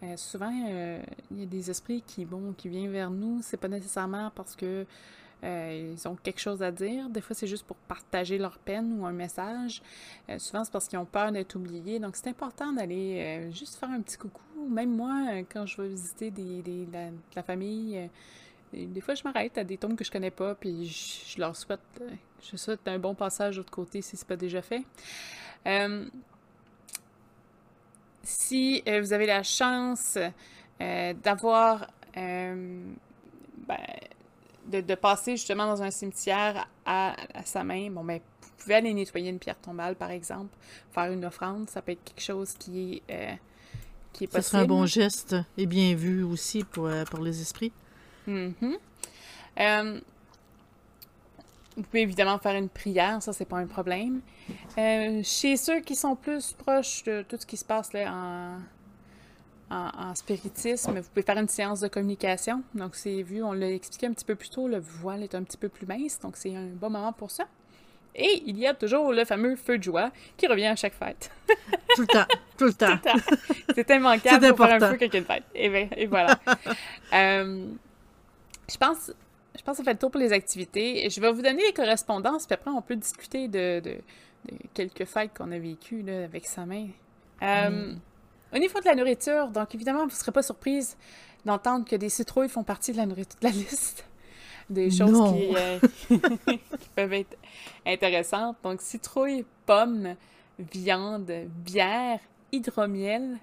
Euh, 0.02 0.16
souvent, 0.16 0.52
euh, 0.68 1.00
il 1.30 1.40
y 1.40 1.42
a 1.44 1.46
des 1.46 1.70
esprits 1.70 2.02
qui, 2.04 2.24
bon, 2.24 2.54
qui 2.56 2.68
viennent 2.68 2.90
vers 2.90 3.10
nous, 3.10 3.38
c'est 3.42 3.56
pas 3.56 3.68
nécessairement 3.68 4.32
parce 4.34 4.56
que 4.56 4.84
euh, 5.44 5.94
ils 5.96 6.08
ont 6.08 6.14
quelque 6.14 6.40
chose 6.40 6.62
à 6.62 6.70
dire. 6.70 7.08
Des 7.08 7.20
fois, 7.20 7.34
c'est 7.34 7.46
juste 7.46 7.64
pour 7.64 7.76
partager 7.76 8.38
leur 8.38 8.58
peine 8.58 8.98
ou 8.98 9.06
un 9.06 9.12
message. 9.12 9.82
souvent, 10.38 10.64
c'est 10.64 10.72
parce 10.72 10.86
qu'ils 10.86 10.98
ont 10.98 11.04
peur 11.04 11.32
d'être 11.32 11.56
oubliés. 11.56 11.98
Donc, 11.98 12.16
c'est 12.16 12.28
important 12.28 12.72
d'aller 12.72 13.50
juste 13.52 13.76
faire 13.76 13.90
un 13.90 14.00
petit 14.00 14.16
coucou. 14.16 14.40
Même 14.68 14.94
moi, 14.94 15.42
quand 15.52 15.66
je 15.66 15.82
vais 15.82 15.88
visiter 15.88 16.30
des, 16.30 16.62
des 16.62 16.86
la, 17.34 17.42
famille, 17.42 18.08
des 18.72 19.00
fois, 19.00 19.14
je 19.14 19.24
m'arrête 19.24 19.58
à 19.58 19.64
des 19.64 19.76
tombes 19.76 19.96
que 19.96 20.04
je 20.04 20.10
connais 20.10 20.30
pas, 20.30 20.54
puis 20.54 20.86
je, 20.86 21.40
leur 21.40 21.56
souhaite, 21.56 21.80
je 22.40 22.56
souhaite 22.56 22.86
un 22.86 22.98
bon 22.98 23.14
passage 23.14 23.56
de 23.56 23.60
l'autre 23.60 23.72
côté 23.72 24.00
si 24.00 24.16
c'est 24.16 24.28
pas 24.28 24.36
déjà 24.36 24.62
fait. 24.62 24.84
si 28.22 28.82
vous 28.86 29.12
avez 29.12 29.26
la 29.26 29.42
chance 29.42 30.18
d'avoir 30.78 31.88
ben, 32.14 33.76
de, 34.66 34.94
passer 34.94 35.32
justement 35.32 35.66
dans 35.66 35.82
un 35.82 35.90
cimetière 35.90 36.68
à, 36.86 37.14
sa 37.44 37.64
main, 37.64 37.90
bon, 37.90 38.04
ben, 38.04 38.20
vous 38.40 38.50
pouvez 38.58 38.74
aller 38.74 38.94
nettoyer 38.94 39.30
une 39.30 39.38
pierre 39.38 39.58
tombale, 39.60 39.96
par 39.96 40.10
exemple, 40.10 40.54
faire 40.92 41.10
une 41.12 41.24
offrande, 41.24 41.68
ça 41.68 41.82
peut 41.82 41.92
être 41.92 42.04
quelque 42.04 42.22
chose 42.22 42.54
qui 42.58 43.02
est, 43.08 43.12
euh, 43.12 43.34
qui 44.12 44.24
est 44.24 44.26
possible. 44.26 44.42
Ce 44.42 44.50
serait 44.50 44.62
un 44.62 44.66
bon 44.66 44.86
geste 44.86 45.36
et 45.56 45.66
bien 45.66 45.94
vu 45.94 46.22
aussi 46.22 46.64
pour, 46.64 46.86
euh, 46.86 47.04
pour 47.04 47.20
les 47.20 47.40
esprits. 47.40 47.72
Mm-hmm. 48.28 48.76
Euh, 49.60 50.00
vous 51.76 51.82
pouvez 51.82 52.02
évidemment 52.02 52.38
faire 52.38 52.54
une 52.54 52.68
prière, 52.68 53.22
ça, 53.22 53.32
c'est 53.32 53.46
pas 53.46 53.56
un 53.56 53.66
problème. 53.66 54.20
chez 54.76 55.56
ceux 55.56 55.80
qui 55.80 55.96
sont 55.96 56.14
plus 56.14 56.52
proches 56.52 57.02
de 57.04 57.24
tout 57.28 57.36
ce 57.38 57.46
qui 57.46 57.56
se 57.56 57.64
passe 57.64 57.92
là, 57.92 58.12
en, 58.12 58.58
en, 59.72 60.14
spiritisme, 60.14 60.98
vous 60.98 61.08
pouvez 61.08 61.22
faire 61.22 61.38
une 61.38 61.48
séance 61.48 61.80
de 61.80 61.88
communication. 61.88 62.62
Donc, 62.74 62.94
c'est 62.94 63.22
vu, 63.22 63.42
on 63.42 63.52
l'a 63.52 63.70
expliqué 63.70 64.06
un 64.06 64.12
petit 64.12 64.24
peu 64.24 64.34
plus 64.34 64.50
tôt, 64.50 64.68
le 64.68 64.78
voile 64.78 65.22
est 65.22 65.34
un 65.34 65.42
petit 65.42 65.56
peu 65.56 65.68
plus 65.68 65.86
mince, 65.86 66.18
donc 66.20 66.36
c'est 66.36 66.54
un 66.54 66.66
bon 66.66 66.90
moment 66.90 67.12
pour 67.12 67.30
ça. 67.30 67.44
Et 68.14 68.42
il 68.44 68.58
y 68.58 68.66
a 68.66 68.74
toujours 68.74 69.12
le 69.12 69.24
fameux 69.24 69.56
feu 69.56 69.78
de 69.78 69.82
joie 69.82 70.10
qui 70.36 70.46
revient 70.46 70.66
à 70.66 70.76
chaque 70.76 70.92
fête. 70.92 71.30
tout 71.96 72.02
le 72.02 72.06
temps, 72.06 72.26
tout 72.58 72.66
le 72.66 72.74
temps. 72.74 72.98
C'est 73.74 73.88
immanquable 73.90 74.54
pour 74.54 74.66
faire 74.66 74.82
un 74.82 74.90
feu 74.90 74.98
quand 74.98 75.06
il 75.06 75.12
y 75.12 75.16
a 75.16 75.18
une 75.18 75.24
fête. 75.24 75.44
Et, 75.54 76.06
voilà. 76.06 76.38
Euh, 77.14 77.66
je 78.70 78.76
pense, 78.78 79.12
je 79.54 79.62
pense 79.62 79.76
que 79.76 79.78
ça 79.78 79.84
fait 79.84 79.92
le 79.92 79.98
tour 79.98 80.10
pour 80.10 80.20
les 80.20 80.32
activités. 80.32 81.10
Je 81.10 81.20
vais 81.20 81.30
vous 81.30 81.42
donner 81.42 81.62
les 81.62 81.74
correspondances, 81.74 82.46
puis 82.46 82.54
après 82.54 82.70
on 82.70 82.80
peut 82.80 82.96
discuter 82.96 83.48
de, 83.48 83.82
quelques 84.72 85.04
fêtes 85.04 85.32
qu'on 85.36 85.52
a 85.52 85.58
vécues 85.58 86.02
avec 86.08 86.46
sa 86.46 86.64
main. 86.64 86.88
Euh, 87.42 87.70
mm. 87.70 88.00
Au 88.54 88.58
niveau 88.58 88.80
de 88.80 88.84
la 88.84 88.94
nourriture, 88.94 89.48
donc 89.48 89.74
évidemment, 89.74 90.00
vous 90.00 90.12
ne 90.12 90.16
serez 90.16 90.32
pas 90.32 90.42
surprise 90.42 90.96
d'entendre 91.44 91.86
que 91.86 91.96
des 91.96 92.08
citrouilles 92.08 92.48
font 92.48 92.62
partie 92.62 92.92
de 92.92 92.98
la, 92.98 93.06
nourriture, 93.06 93.38
de 93.40 93.46
la 93.46 93.52
liste 93.52 94.04
des 94.70 94.90
choses 94.90 95.34
euh, 95.56 95.78
qui, 96.08 96.88
peuvent 96.94 97.12
être 97.12 97.36
intéressantes. 97.86 98.56
Donc, 98.62 98.80
citrouilles, 98.80 99.44
pommes, 99.66 100.16
viande, 100.58 101.30
bière, 101.64 102.20
hydromiel, 102.52 103.38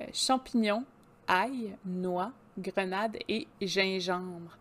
euh, 0.00 0.06
champignons, 0.12 0.84
ail, 1.28 1.76
noix, 1.84 2.32
grenade 2.58 3.18
et 3.28 3.46
gingembre. 3.60 4.56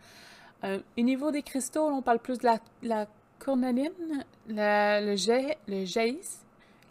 Euh, 0.64 0.80
au 0.98 1.02
niveau 1.02 1.32
des 1.32 1.42
cristaux, 1.42 1.86
on 1.86 2.02
parle 2.02 2.20
plus 2.20 2.38
de 2.38 2.46
la, 2.46 2.60
la 2.84 3.08
cornaline, 3.40 4.26
le, 4.48 5.16
jet, 5.16 5.58
le 5.68 5.86
jaïs, 5.86 6.41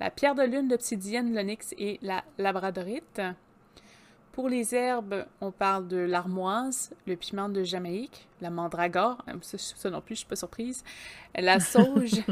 la 0.00 0.10
pierre 0.10 0.34
de 0.34 0.42
lune, 0.42 0.68
l'obsidienne, 0.68 1.34
l'onyx 1.34 1.74
et 1.78 1.98
la 2.02 2.24
labradorite. 2.38 3.20
Pour 4.32 4.48
les 4.48 4.74
herbes, 4.74 5.26
on 5.40 5.50
parle 5.50 5.86
de 5.88 5.98
l'armoise, 5.98 6.90
le 7.06 7.16
piment 7.16 7.48
de 7.48 7.62
Jamaïque, 7.62 8.28
la 8.40 8.48
mandragore, 8.48 9.22
euh, 9.28 9.34
ça, 9.42 9.90
non 9.90 10.00
plus, 10.00 10.14
je 10.14 10.20
suis 10.20 10.28
pas 10.28 10.36
surprise, 10.36 10.82
la 11.36 11.60
sauge, 11.60 12.22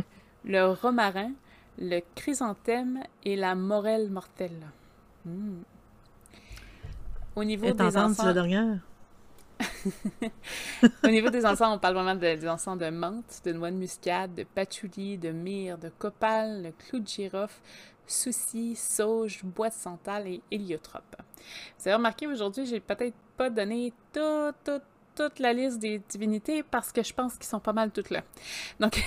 le 0.44 0.72
romarin, 0.72 1.32
le 1.78 2.00
chrysanthème 2.14 3.02
et 3.24 3.36
la 3.36 3.54
morelle 3.54 4.10
mortelle. 4.10 4.66
Hmm. 5.24 5.58
Au 7.36 7.44
niveau 7.44 7.70
des 7.70 7.90
la 7.90 8.32
dernière? 8.32 8.78
Au 11.04 11.08
niveau 11.08 11.30
des 11.30 11.44
encens, 11.44 11.76
on 11.76 11.78
parle 11.78 11.94
vraiment 11.94 12.14
des 12.14 12.48
encens 12.48 12.78
de 12.78 12.90
menthe, 12.90 13.40
de 13.44 13.52
noix 13.52 13.70
de 13.70 13.76
muscade, 13.76 14.34
de 14.34 14.44
patchouli, 14.44 15.18
de 15.18 15.30
myrrhe, 15.30 15.78
de 15.78 15.88
copal, 15.88 16.62
de 16.62 16.70
clou 16.70 17.00
de 17.00 17.08
girofle, 17.08 17.60
souci, 18.06 18.74
sauge, 18.76 19.40
bois 19.44 19.68
de 19.68 19.74
santal 19.74 20.26
et 20.26 20.42
héliotrope. 20.50 21.16
Vous 21.78 21.88
avez 21.88 21.94
remarqué, 21.94 22.26
aujourd'hui, 22.26 22.66
j'ai 22.66 22.80
peut-être 22.80 23.14
pas 23.36 23.50
donné 23.50 23.92
toute, 24.12 24.82
toute, 25.14 25.38
la 25.38 25.52
liste 25.52 25.78
des 25.78 26.00
divinités 26.08 26.62
parce 26.62 26.92
que 26.92 27.02
je 27.02 27.12
pense 27.12 27.34
qu'ils 27.34 27.46
sont 27.46 27.60
pas 27.60 27.72
mal 27.72 27.90
toutes 27.90 28.10
là. 28.10 28.22
Donc... 28.78 29.02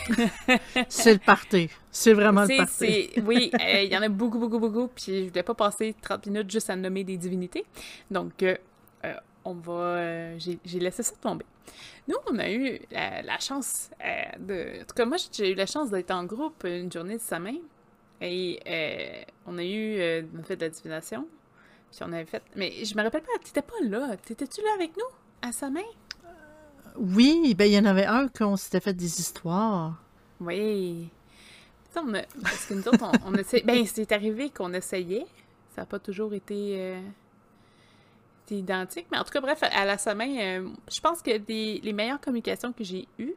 c'est 0.90 1.14
le 1.14 1.20
party. 1.20 1.70
C'est 1.90 2.14
vraiment 2.14 2.44
le 2.44 2.58
party. 2.58 3.10
Oui, 3.26 3.52
euh, 3.62 3.84
il 3.84 3.92
y 3.92 3.98
en 3.98 4.02
a 4.02 4.10
beaucoup, 4.10 4.40
beaucoup, 4.40 4.60
beaucoup, 4.60 4.88
puis 4.88 5.26
je 5.26 5.30
voulais 5.30 5.44
pas 5.44 5.56
passer 5.56 5.96
30 6.02 6.28
minutes 6.28 6.52
juste 6.52 6.70
à 6.70 6.76
nommer 6.76 7.04
des 7.04 7.18
divinités. 7.18 7.66
Donc, 8.10 8.44
euh, 8.44 8.56
euh, 9.06 9.14
on 9.46 9.54
va. 9.54 9.74
Euh, 9.74 10.40
j'ai 10.40 10.80
laissé 10.80 11.04
ça 11.04 11.14
tomber. 11.20 11.46
Nous, 12.08 12.16
on 12.30 12.40
a 12.40 12.50
eu 12.52 12.80
la, 12.92 13.40
chance 13.40 13.90
euh, 14.04 14.38
de. 14.40 14.82
En 14.82 14.86
tout 14.86 14.96
cas, 14.96 15.06
moi, 15.06 15.18
j'ai 15.32 15.52
eu 15.52 15.56
la 15.56 15.66
chance 15.66 15.90
d'être 15.90 16.12
en 16.12 16.24
groupe 16.24 16.64
une 16.64 16.92
journée 16.92 17.18
de 17.18 17.22
sa 17.22 17.40
main. 17.40 17.58
Et 18.22 18.60
euh, 18.68 19.24
on 19.48 19.58
a 19.58 19.64
eu. 19.64 20.26
on 20.36 20.40
a 20.40 20.44
fait 20.44 20.56
de 20.56 20.66
la 20.66 20.70
divination. 20.70 21.28
Puis 21.92 22.00
on 22.04 22.14
avait 22.14 22.26
fait. 22.26 22.44
Mais 22.56 22.86
je 22.86 22.96
me 22.96 23.04
rappelle 23.04 23.22
pas, 23.22 23.32
t'étais 23.44 23.62
pas 23.62 23.82
là. 23.84 24.16
T'étais-tu 24.18 24.62
là 24.62 24.70
avec 24.76 24.96
nous, 24.96 25.48
à 25.48 25.52
sa 25.52 25.70
main? 25.70 25.82
Oui, 26.98 27.56
ben 27.58 27.66
il 27.66 27.74
y 27.74 27.80
en 27.80 27.86
avait 27.86 28.06
un 28.06 28.28
qu'on 28.28 28.58
s'était 28.58 28.82
fait 28.82 28.94
des 28.94 29.20
histoires. 29.20 30.02
Oui. 30.40 31.10
On 31.96 32.14
a, 32.14 32.22
parce 32.42 32.66
que 32.66 32.74
nous 32.74 32.88
autres, 32.88 33.04
on, 33.26 33.30
on 33.30 33.66
Ben, 33.66 33.86
c'est 33.86 34.12
arrivé 34.12 34.50
qu'on 34.50 34.74
essayait. 34.74 35.26
Ça 35.76 35.82
n'a 35.82 35.86
pas 35.86 36.00
toujours 36.00 36.34
été 36.34 36.96
identique. 38.56 39.08
Mais 39.12 39.18
en 39.18 39.24
tout 39.24 39.32
cas, 39.32 39.42
bref, 39.42 39.64
à 39.64 39.86
la 39.86 39.98
semaine, 39.98 40.66
euh, 40.66 40.70
je 40.92 41.00
pense 41.00 41.22
que 41.22 41.32
les 41.32 41.94
meilleures 41.94 42.22
communications 42.22 42.74
que 42.74 42.84
j'ai 42.84 43.08
eues, 43.20 43.34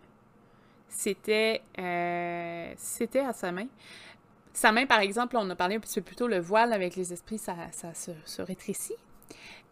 c'était 0.88 1.62
euh, 1.78 2.72
c'était 2.76 3.20
à 3.20 3.32
sa 3.32 3.52
main. 3.52 3.66
Sa 4.52 4.70
main, 4.70 4.86
par 4.86 5.00
exemple, 5.00 5.36
on 5.36 5.48
a 5.50 5.56
parlé 5.56 5.76
un 5.76 5.80
petit 5.80 6.00
peu 6.00 6.06
plus 6.06 6.16
tôt, 6.16 6.28
le 6.28 6.38
voile 6.38 6.72
avec 6.72 6.94
les 6.94 7.12
esprits, 7.12 7.38
ça, 7.38 7.54
se, 7.92 8.42
rétrécit. 8.42 8.94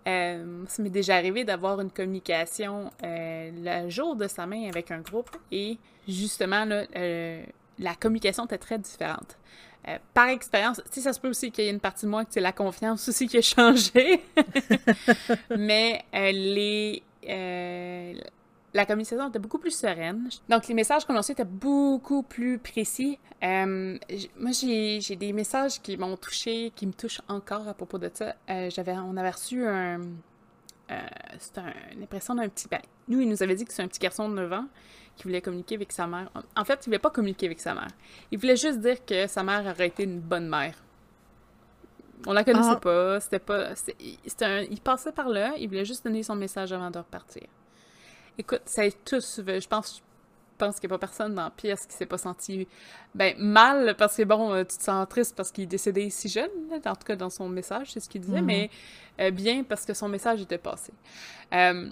Euh, 0.09 0.65
ça 0.67 0.83
m'est 0.83 0.91
déjà 0.91 1.15
arrivé 1.15 1.45
d'avoir 1.45 1.81
une 1.81 1.93
communication 1.93 2.91
le 3.01 3.89
jour 3.89 4.17
de 4.17 4.27
sa 4.27 4.47
main 4.47 4.69
avec 4.69 4.91
un 4.91 4.99
groupe 4.99 5.31
et 5.53 5.79
justement, 6.09 6.65
là, 6.65 6.85
la 7.79 7.95
communication 7.95 8.45
était 8.45 8.59
très 8.59 8.79
différente. 8.79 9.37
Euh, 9.88 9.99
par 10.14 10.29
expérience, 10.29 10.81
tu 10.85 10.93
sais, 10.93 11.00
ça 11.00 11.12
se 11.12 11.19
peut 11.19 11.29
aussi 11.29 11.50
qu'il 11.50 11.64
y 11.64 11.67
ait 11.67 11.71
une 11.71 11.81
partie 11.81 12.07
de 12.07 12.11
moi 12.11 12.25
que 12.25 12.33
c'est 12.33 12.41
la 12.41 12.52
confiance 12.52 13.09
aussi 13.09 13.26
qui 13.26 13.38
a 13.38 13.43
changé. 13.43 14.23
Mais 15.59 16.05
euh, 16.14 16.31
les, 16.31 17.02
euh, 17.29 18.14
la 18.75 18.87
communication 18.87 19.29
était 19.29 19.41
beaucoup 19.41 19.59
plus 19.59 19.76
sereine. 19.76 20.29
Donc, 20.49 20.69
les 20.69 20.75
messages 20.75 21.05
qu'on 21.05 21.17
reçus 21.17 21.33
étaient 21.33 21.45
beaucoup 21.45 22.23
plus 22.23 22.59
précis. 22.59 23.19
moi, 23.43 24.52
j'ai 24.52 25.17
des 25.17 25.33
messages 25.33 25.83
qui 25.83 25.97
m'ont 25.97 26.17
touché, 26.17 26.73
qui 26.76 26.87
me 26.87 26.93
touchent 26.93 27.23
encore 27.26 27.67
à 27.67 27.75
propos 27.75 27.99
de 27.99 28.09
ça. 28.14 28.37
j'avais, 28.69 28.93
on 28.93 29.17
avait 29.17 29.31
reçu 29.31 29.67
un. 29.67 30.00
c'est 31.41 31.59
une 31.93 32.05
impression 32.05 32.37
d'un 32.37 32.49
petit. 32.49 32.69
Ben, 32.69 32.81
nous, 33.09 33.21
il 33.21 33.29
nous 33.29 33.43
avait 33.43 33.57
dit 33.57 33.64
que 33.64 33.73
c'est 33.73 33.83
un 33.83 33.88
petit 33.88 33.99
garçon 33.99 34.29
de 34.29 34.35
9 34.35 34.52
ans 34.52 34.67
qui 35.16 35.25
voulait 35.25 35.40
communiquer 35.40 35.75
avec 35.75 35.92
sa 35.92 36.07
mère. 36.07 36.31
En 36.57 36.64
fait, 36.64 36.81
il 36.83 36.87
voulait 36.87 36.99
pas 36.99 37.11
communiquer 37.11 37.47
avec 37.47 37.61
sa 37.61 37.75
mère. 37.75 37.90
Il 38.31 38.38
voulait 38.38 38.57
juste 38.57 38.81
dire 38.81 39.04
que 39.04 39.26
sa 39.26 39.42
mère 39.42 39.64
aurait 39.66 39.88
été 39.88 40.04
une 40.04 40.21
bonne 40.21 40.49
mère. 40.49 40.75
On 42.26 42.33
la 42.33 42.45
connaissait 42.45 42.71
ah. 42.71 42.76
pas, 42.76 43.21
c'était 43.21 43.38
pas... 43.38 43.75
C'était 43.75 44.45
un... 44.45 44.61
Il 44.61 44.81
passait 44.81 45.12
par 45.12 45.28
là, 45.28 45.54
il 45.59 45.69
voulait 45.69 45.85
juste 45.85 46.04
donner 46.04 46.23
son 46.23 46.37
message 46.37 46.73
avant 46.73 46.90
de 46.90 46.99
repartir. 46.99 47.47
Écoute, 48.38 48.62
ça 48.64 48.87
est 48.87 49.04
tous... 49.04 49.40
Je 49.45 49.69
pense, 49.69 49.97
je 49.97 50.02
pense 50.57 50.78
qu'il 50.78 50.88
n'y 50.88 50.95
a 50.95 50.99
pas 50.99 51.07
personne 51.07 51.35
dans 51.35 51.45
la 51.45 51.50
pièce 51.50 51.85
qui 51.87 51.95
s'est 51.95 52.07
pas 52.07 52.19
senti 52.19 52.69
ben, 53.14 53.35
mal, 53.38 53.97
parce 53.99 54.16
que 54.16 54.23
bon, 54.23 54.57
tu 54.64 54.76
te 54.78 54.83
sens 54.83 55.09
triste 55.09 55.35
parce 55.35 55.50
qu'il 55.50 55.64
est 55.64 55.66
décédé 55.66 56.09
si 56.11 56.28
jeune, 56.28 56.50
en 56.73 56.95
tout 56.95 57.04
cas 57.04 57.16
dans 57.16 57.31
son 57.31 57.49
message, 57.49 57.92
c'est 57.92 58.00
ce 58.00 58.09
qu'il 58.09 58.21
disait, 58.21 58.40
mhm. 58.40 58.47
mais 58.47 58.71
euh, 59.21 59.31
bien 59.33 59.64
parce 59.64 59.85
que 59.85 59.92
son 59.92 60.09
message 60.09 60.42
était 60.42 60.59
passé. 60.59 60.92
Euh, 61.52 61.90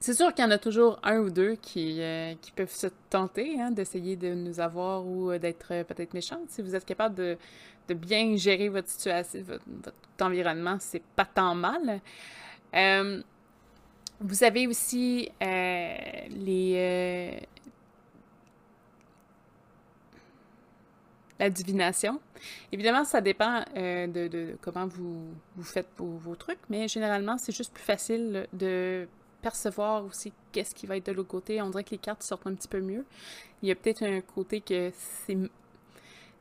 c'est 0.00 0.14
sûr 0.14 0.32
qu'il 0.32 0.44
y 0.44 0.48
en 0.48 0.50
a 0.50 0.58
toujours 0.58 0.98
un 1.02 1.18
ou 1.18 1.30
deux 1.30 1.56
qui, 1.56 2.00
euh, 2.00 2.34
peuvent 2.54 2.70
se 2.70 2.86
tenter 3.10 3.60
hein, 3.60 3.72
d'essayer 3.72 4.16
de 4.16 4.32
nous 4.32 4.60
avoir 4.60 5.04
ou 5.04 5.32
euh, 5.32 5.38
d'être 5.38 5.72
euh, 5.72 5.84
peut-être 5.84 6.14
méchants. 6.14 6.40
Si 6.48 6.62
vous 6.62 6.76
êtes 6.76 6.84
capable 6.84 7.16
de, 7.16 7.36
bien 7.94 8.36
gérer 8.36 8.68
votre 8.68 8.88
situation, 8.88 9.42
votre, 9.42 9.64
environnement, 10.20 10.76
c'est 10.78 11.02
pas 11.16 11.24
tant 11.24 11.54
mal. 11.54 12.00
Vous 14.20 14.42
avez 14.42 14.66
aussi 14.66 15.30
les. 15.40 17.40
La 21.40 21.50
divination. 21.50 22.20
Évidemment, 22.72 23.04
ça 23.04 23.20
dépend 23.20 23.60
de, 23.76 24.56
comment 24.60 24.86
vous, 24.86 25.32
vous 25.56 25.64
faites 25.64 25.88
vos, 25.96 26.34
trucs, 26.34 26.58
mais 26.68 26.88
généralement, 26.88 27.38
c'est 27.38 27.56
juste 27.56 27.72
plus 27.72 27.84
facile 27.84 28.48
de 28.52 29.08
percevoir 29.42 30.04
aussi 30.04 30.32
qu'est-ce 30.52 30.74
qui 30.74 30.86
va 30.86 30.96
être 30.96 31.06
de 31.06 31.12
l'autre 31.12 31.28
côté. 31.28 31.60
On 31.62 31.70
dirait 31.70 31.84
que 31.84 31.90
les 31.90 31.98
cartes 31.98 32.22
sortent 32.22 32.46
un 32.46 32.54
petit 32.54 32.68
peu 32.68 32.80
mieux. 32.80 33.04
Il 33.62 33.68
y 33.68 33.72
a 33.72 33.74
peut-être 33.74 34.02
un 34.02 34.20
côté 34.20 34.60
que 34.60 34.92
c'est 35.26 35.36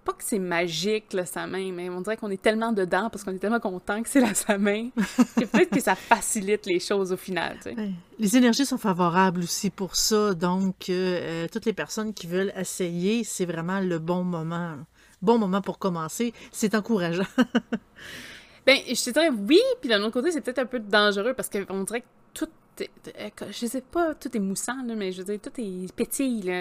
pas 0.08 0.14
que 0.14 0.24
c'est 0.24 0.40
magique, 0.40 1.14
sa 1.26 1.48
main, 1.48 1.74
mais 1.74 1.90
on 1.90 2.00
dirait 2.00 2.16
qu'on 2.16 2.32
est 2.32 2.42
tellement 2.42 2.72
dedans 2.72 3.10
parce 3.10 3.26
qu'on 3.26 3.34
est 3.34 3.40
tellement 3.40 3.60
content 3.60 4.02
que 4.02 4.08
c'est 4.08 4.22
la 4.22 4.34
sa 4.34 4.58
main 4.58 4.90
que 5.36 5.44
peut-être 5.52 5.70
que 5.70 5.82
ça 5.82 5.96
facilite 5.96 6.66
les 6.66 6.80
choses 6.80 7.12
au 7.12 7.18
final. 7.18 7.58
Tu 7.62 7.76
sais. 7.76 7.92
Les 8.18 8.38
énergies 8.38 8.66
sont 8.66 8.78
favorables 8.78 9.42
aussi 9.42 9.70
pour 9.70 9.98
ça, 9.98 10.34
donc 10.34 10.90
euh, 10.90 11.48
toutes 11.52 11.66
les 11.66 11.74
personnes 11.74 12.14
qui 12.14 12.26
veulent 12.26 12.54
essayer, 12.56 13.26
c'est 13.26 13.46
vraiment 13.46 13.82
le 13.82 14.00
bon 14.00 14.24
moment. 14.24 14.78
Bon 15.22 15.38
moment 15.38 15.62
pour 15.62 15.78
commencer, 15.78 16.34
c'est 16.54 16.74
encourageant. 16.74 17.28
ben, 18.66 18.78
je 18.88 19.04
te 19.04 19.10
dirais 19.10 19.30
oui, 19.30 19.60
puis 19.82 19.90
d'un 19.90 20.02
autre 20.04 20.14
côté, 20.14 20.32
c'est 20.32 20.42
peut-être 20.42 20.60
un 20.60 20.66
peu 20.66 20.80
dangereux 20.80 21.34
parce 21.34 21.50
qu'on 21.50 21.84
dirait 21.84 22.02
que 22.02 22.08
tout 22.34 22.46
euh, 22.46 22.67
je 22.80 23.66
sais 23.66 23.82
pas, 23.82 24.14
tout 24.16 24.36
est 24.36 24.40
moussant, 24.40 24.84
mais 24.84 25.12
je 25.12 25.22
veux 25.22 25.38
dire, 25.38 25.40
tout 25.42 25.62
est 25.62 25.92
pétille, 25.94 26.52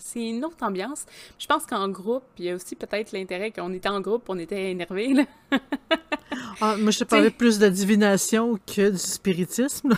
C'est 0.00 0.20
une 0.20 0.44
autre 0.44 0.62
ambiance. 0.62 1.04
Je 1.38 1.46
pense 1.46 1.66
qu'en 1.66 1.88
groupe, 1.88 2.24
il 2.38 2.46
y 2.46 2.50
a 2.50 2.54
aussi 2.54 2.76
peut-être 2.76 3.12
l'intérêt 3.12 3.50
qu'on 3.50 3.72
était 3.72 3.88
en 3.88 4.00
groupe, 4.00 4.24
on 4.28 4.38
était 4.38 4.70
énervés, 4.70 5.14
ah, 6.60 6.76
moi, 6.78 6.90
je 6.90 7.00
te 7.00 7.04
parlais 7.04 7.30
plus 7.30 7.58
de 7.58 7.68
divination 7.68 8.58
que 8.66 8.90
du 8.90 8.98
spiritisme, 8.98 9.96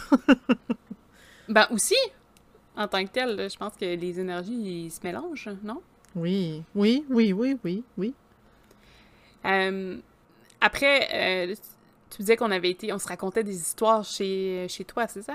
ben, 1.48 1.66
aussi, 1.70 1.96
en 2.76 2.88
tant 2.88 3.04
que 3.04 3.10
tel, 3.10 3.48
je 3.50 3.56
pense 3.56 3.74
que 3.74 3.84
les 3.84 4.20
énergies, 4.20 4.86
ils 4.86 4.90
se 4.90 5.00
mélangent, 5.04 5.50
non? 5.62 5.80
Oui, 6.16 6.62
oui, 6.74 7.04
oui, 7.10 7.32
oui, 7.32 7.56
oui, 7.64 7.82
oui. 7.96 8.14
Euh, 9.44 9.98
après, 10.60 11.08
euh, 11.12 11.54
tu 12.14 12.22
disais 12.22 12.36
qu'on 12.36 12.50
avait 12.50 12.70
été, 12.70 12.92
on 12.92 12.98
se 12.98 13.08
racontait 13.08 13.42
des 13.42 13.56
histoires 13.56 14.04
chez, 14.04 14.66
chez 14.68 14.84
toi, 14.84 15.08
c'est 15.08 15.22
ça? 15.22 15.34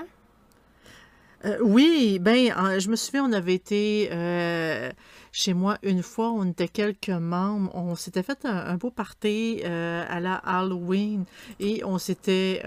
Euh, 1.44 1.56
oui, 1.62 2.18
ben, 2.20 2.52
je 2.78 2.88
me 2.90 2.96
souviens, 2.96 3.24
on 3.24 3.32
avait 3.32 3.54
été 3.54 4.10
euh, 4.12 4.90
chez 5.32 5.54
moi 5.54 5.78
une 5.82 6.02
fois, 6.02 6.30
on 6.30 6.50
était 6.50 6.68
quelques 6.68 7.08
membres, 7.08 7.70
on 7.74 7.94
s'était 7.96 8.22
fait 8.22 8.44
un, 8.44 8.76
beau 8.76 8.90
party 8.90 9.60
euh, 9.64 10.04
à 10.08 10.20
la 10.20 10.34
Halloween 10.34 11.24
et 11.58 11.82
on 11.84 11.96
s'était, 11.98 12.62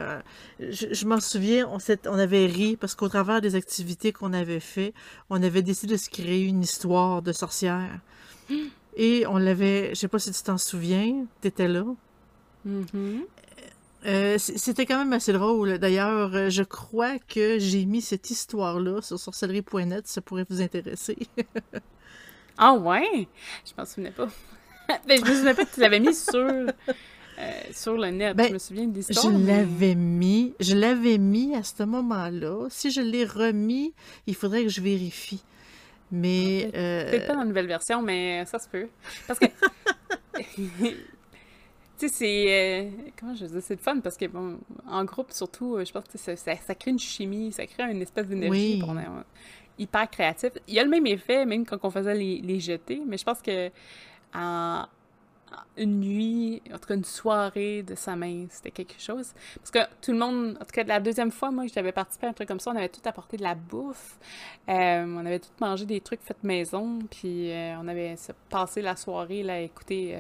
je, 0.60 1.06
m'en 1.06 1.20
souviens, 1.20 1.68
on, 1.72 1.78
on 2.08 2.18
avait 2.20 2.48
ri 2.48 2.76
parce 2.76 2.96
qu'au 2.96 3.10
travers 3.10 3.42
des 3.42 3.56
activités 3.56 4.12
qu'on 4.12 4.34
avait 4.34 4.60
fait, 4.60 4.94
on 5.30 5.42
avait 5.42 5.62
décidé 5.62 5.94
de 5.94 6.00
se 6.00 6.10
créer 6.10 6.44
une 6.44 6.62
histoire 6.64 7.22
de 7.22 7.32
sorcière. 7.32 8.00
Et 8.96 9.26
on 9.26 9.38
l'avait, 9.38 9.90
je 9.90 9.96
sais 9.96 10.08
pas 10.08 10.20
si 10.20 10.32
tu 10.32 10.44
t'en 10.44 10.60
souviens, 10.60 11.26
t'étais 11.42 11.68
là. 11.68 11.84
Mm-hmm. 12.68 13.22
Euh, 14.06 14.38
c'était 14.38 14.86
quand 14.86 14.98
même 14.98 15.14
assez 15.14 15.32
drôle. 15.34 15.78
D'ailleurs, 15.78 16.36
euh, 16.36 16.50
je 16.50 16.64
crois 16.64 17.20
que 17.20 17.58
j'ai 17.60 17.86
mis 17.86 18.02
cette 18.02 18.30
histoire-là 18.30 19.02
sur 19.02 19.20
sorcellerie.net. 19.20 20.08
Ça 20.08 20.22
pourrait 20.22 20.46
vous 20.50 20.62
intéresser. 20.62 21.18
ah 22.58 22.74
ouais? 22.74 23.28
Je 23.66 23.72
m'en 23.78 23.86
souvenais 23.86 24.12
pas. 24.12 24.28
Mais 25.08 25.18
je 25.20 25.22
me 25.22 25.28
souvenais 25.28 25.54
pas 25.54 25.66
que 25.66 25.74
tu 25.74 25.80
l'avais 25.80 26.00
mis 26.00 26.14
sur, 26.14 26.40
euh, 26.40 26.68
sur 27.72 27.94
le 27.94 28.10
net. 28.10 28.36
Ben, 28.36 28.48
je 28.48 28.54
me 28.54 28.60
souviens 28.60 28.88
de 28.88 28.96
l'histoire. 28.96 29.32
Je 29.32 29.48
l'avais 29.48 29.96
mis. 29.96 30.54
Je 30.60 30.76
l'avais 30.76 31.18
mis 31.18 31.56
à 31.56 31.64
ce 31.64 31.84
moment-là. 31.84 32.68
Si 32.70 32.92
je 32.92 33.02
l'ai 33.02 33.26
remis, 33.26 33.94
il 34.28 34.36
faudrait 34.36 34.64
que 34.64 34.70
je 34.70 34.82
vérifie. 34.82 35.44
Mais. 36.12 36.70
Peut-être 36.74 37.28
pas 37.28 37.34
dans 37.34 37.40
la 37.40 37.46
nouvelle 37.46 37.68
version, 37.68 38.02
mais 38.02 38.46
ça 38.46 38.60
se 38.60 38.68
peut. 38.68 38.88
Parce 39.28 39.40
que. 39.40 39.46
Tu 42.04 42.10
sais, 42.10 42.16
c'est. 42.16 42.46
Euh, 42.50 42.90
comment 43.18 43.34
je 43.34 43.46
veux 43.46 43.52
dire? 43.52 43.62
C'est 43.62 43.76
le 43.76 43.80
fun 43.80 44.00
parce 44.02 44.18
que, 44.18 44.26
bon, 44.26 44.60
en 44.86 45.06
groupe, 45.06 45.32
surtout, 45.32 45.76
euh, 45.76 45.86
je 45.86 45.94
pense 45.94 46.04
que 46.04 46.18
ça, 46.18 46.36
ça, 46.36 46.76
crée 46.76 46.92
une 46.92 47.00
chimie, 47.00 47.54
ça 47.54 47.66
crée 47.66 47.90
une 47.90 48.02
espèce 48.02 48.28
d'énergie 48.28 48.80
pour 48.80 48.94
hyper 49.80 50.10
créatif. 50.10 50.52
Il 50.68 50.74
y 50.74 50.80
a 50.80 50.84
le 50.84 50.90
même 50.90 51.08
effet, 51.08 51.46
même 51.46 51.66
quand 51.66 51.78
on 51.82 51.90
faisait 51.90 52.14
les, 52.14 52.42
les 52.42 52.60
jetés, 52.60 53.02
mais 53.08 53.18
je 53.18 53.24
pense 53.24 53.42
que 53.42 53.72
en, 54.36 54.86
une 55.78 56.00
nuit, 56.02 56.62
en 56.74 56.78
tout 56.78 56.88
cas 56.88 56.96
une 56.96 57.06
soirée 57.06 57.84
de 57.84 57.96
sa 57.96 58.18
main, 58.18 58.48
c'était 58.50 58.72
quelque 58.72 59.00
chose. 59.00 59.34
Parce 59.56 59.72
que 59.72 59.80
tout 60.02 60.12
le 60.12 60.18
monde, 60.18 60.58
en 60.60 60.66
tout 60.66 60.72
cas 60.74 60.84
la 60.84 61.00
deuxième 61.00 61.32
fois, 61.32 61.52
moi, 61.52 61.68
j'avais 61.74 61.94
participé 61.94 62.28
à 62.28 62.32
un 62.32 62.34
truc 62.34 62.50
comme 62.50 62.60
ça, 62.60 62.72
on 62.72 62.76
avait 62.76 62.90
tout 62.90 63.02
apporté 63.06 63.38
de 63.38 63.44
la 63.44 63.56
bouffe, 63.56 64.18
euh, 64.68 65.06
on 65.08 65.26
avait 65.26 65.40
tout 65.40 65.50
mangé 65.62 65.86
des 65.86 66.02
trucs 66.02 66.22
faits 66.22 66.44
maison, 66.44 67.00
puis 67.10 67.52
on 67.80 67.88
avait 67.88 68.16
passé 68.50 68.82
la 68.82 68.98
soirée 68.98 69.42
là, 69.42 69.54
à 69.54 69.60
écouter 69.60 70.18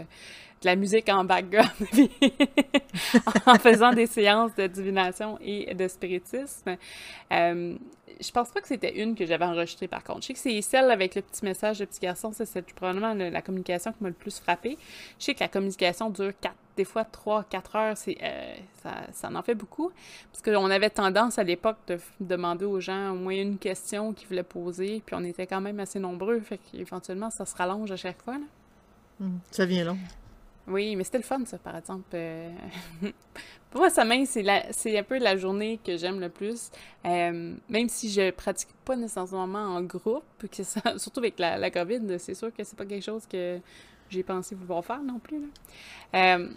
la 0.65 0.75
musique 0.75 1.09
en 1.09 1.23
background, 1.23 1.69
en 3.45 3.55
faisant 3.55 3.91
des 3.93 4.07
séances 4.07 4.55
de 4.55 4.67
divination 4.67 5.37
et 5.41 5.73
de 5.73 5.87
spiritisme. 5.87 6.77
Euh, 7.31 7.75
je 8.21 8.31
pense 8.31 8.49
pas 8.51 8.61
que 8.61 8.67
c'était 8.67 9.01
une 9.01 9.15
que 9.15 9.25
j'avais 9.25 9.45
enregistrée 9.45 9.87
par 9.87 10.03
contre. 10.03 10.21
Je 10.21 10.27
sais 10.27 10.33
que 10.33 10.39
c'est 10.39 10.61
celle 10.61 10.91
avec 10.91 11.15
le 11.15 11.21
petit 11.21 11.43
message 11.43 11.79
de 11.79 11.85
petit 11.85 11.99
garçon, 11.99 12.31
c'est 12.33 12.73
probablement 12.73 13.13
la 13.13 13.41
communication 13.41 13.91
qui 13.91 14.03
m'a 14.03 14.09
le 14.09 14.15
plus 14.15 14.39
frappé. 14.39 14.77
Je 15.19 15.25
sais 15.25 15.33
que 15.33 15.39
la 15.39 15.47
communication 15.47 16.09
dure 16.09 16.31
quatre, 16.39 16.55
des 16.77 16.85
fois 16.85 17.05
trois, 17.05 17.43
quatre 17.43 17.75
heures, 17.75 17.97
c'est, 17.97 18.17
euh, 18.21 18.55
ça, 18.81 18.91
ça, 19.11 19.29
en 19.33 19.41
fait 19.41 19.55
beaucoup. 19.55 19.91
Parce 20.31 20.41
qu'on 20.41 20.69
avait 20.69 20.89
tendance 20.89 21.37
à 21.37 21.43
l'époque 21.43 21.77
de 21.87 21.99
demander 22.19 22.65
aux 22.65 22.79
gens 22.79 23.11
au 23.11 23.15
moins 23.15 23.35
une 23.35 23.57
question 23.57 24.13
qu'ils 24.13 24.27
voulaient 24.27 24.43
poser, 24.43 25.01
puis 25.05 25.15
on 25.19 25.23
était 25.23 25.47
quand 25.47 25.61
même 25.61 25.79
assez 25.79 25.99
nombreux, 25.99 26.39
fait 26.39 26.59
qu'éventuellement 26.59 27.29
ça 27.29 27.45
se 27.45 27.55
rallonge 27.55 27.91
à 27.91 27.97
chaque 27.97 28.21
fois. 28.21 28.33
Là. 28.33 28.45
Hmm, 29.19 29.37
ça 29.51 29.65
vient 29.65 29.85
long. 29.85 29.97
Oui, 30.67 30.95
mais 30.95 31.03
c'était 31.03 31.17
le 31.17 31.23
fun, 31.23 31.43
ça, 31.45 31.57
par 31.57 31.75
exemple. 31.75 32.05
Euh, 32.13 32.49
pour 33.71 33.81
moi, 33.81 33.89
sa 33.89 34.05
main, 34.05 34.25
c'est, 34.25 34.43
la... 34.43 34.71
c'est 34.71 34.97
un 34.97 35.03
peu 35.03 35.17
la 35.17 35.35
journée 35.35 35.79
que 35.83 35.97
j'aime 35.97 36.19
le 36.19 36.29
plus. 36.29 36.69
Euh, 37.05 37.55
même 37.69 37.89
si 37.89 38.09
je 38.09 38.31
pratique 38.31 38.69
pas 38.85 38.95
nécessairement 38.95 39.75
en 39.75 39.81
groupe, 39.81 40.23
que 40.51 40.63
ça... 40.63 40.81
surtout 40.97 41.19
avec 41.19 41.37
la, 41.39 41.57
la 41.57 41.69
COVID, 41.69 42.17
c'est 42.17 42.33
sûr 42.33 42.53
que 42.53 42.63
c'est 42.63 42.77
pas 42.77 42.85
quelque 42.85 43.03
chose 43.03 43.23
que 43.27 43.59
j'ai 44.09 44.23
pensé 44.23 44.55
vouloir 44.55 44.85
faire 44.85 45.03
non 45.03 45.19
plus. 45.19 45.41
Euh, 46.15 46.47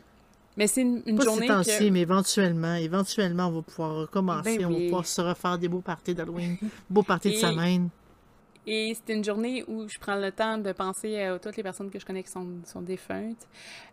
mais 0.57 0.67
c'est 0.69 0.83
une, 0.83 1.03
une 1.05 1.17
pas 1.17 1.25
journée. 1.25 1.49
que... 1.49 1.91
mais 1.91 2.01
éventuellement, 2.01 2.75
éventuellement, 2.77 3.49
on 3.49 3.53
va 3.53 3.63
pouvoir 3.63 3.95
recommencer. 3.97 4.59
Ben 4.59 4.67
on 4.67 4.71
va 4.71 4.85
pouvoir 4.85 5.07
se 5.07 5.21
refaire 5.21 5.59
des 5.59 5.69
beaux 5.69 5.81
parties 5.81 6.15
d'Halloween, 6.15 6.57
beaux 6.89 7.03
parties 7.03 7.33
de 7.33 7.37
semaine. 7.37 7.91
Et 8.67 8.95
c'est 8.95 9.13
une 9.13 9.23
journée 9.23 9.65
où 9.69 9.89
je 9.89 9.97
prends 9.99 10.17
le 10.17 10.33
temps 10.33 10.59
de 10.59 10.73
penser 10.73 11.21
à 11.21 11.39
toutes 11.39 11.57
les 11.57 11.63
personnes 11.63 11.89
que 11.89 12.01
je 12.01 12.05
connais 12.05 12.25
qui 12.25 12.31
sont, 12.31 12.49
sont 12.65 12.83
défuntes. 12.83 13.47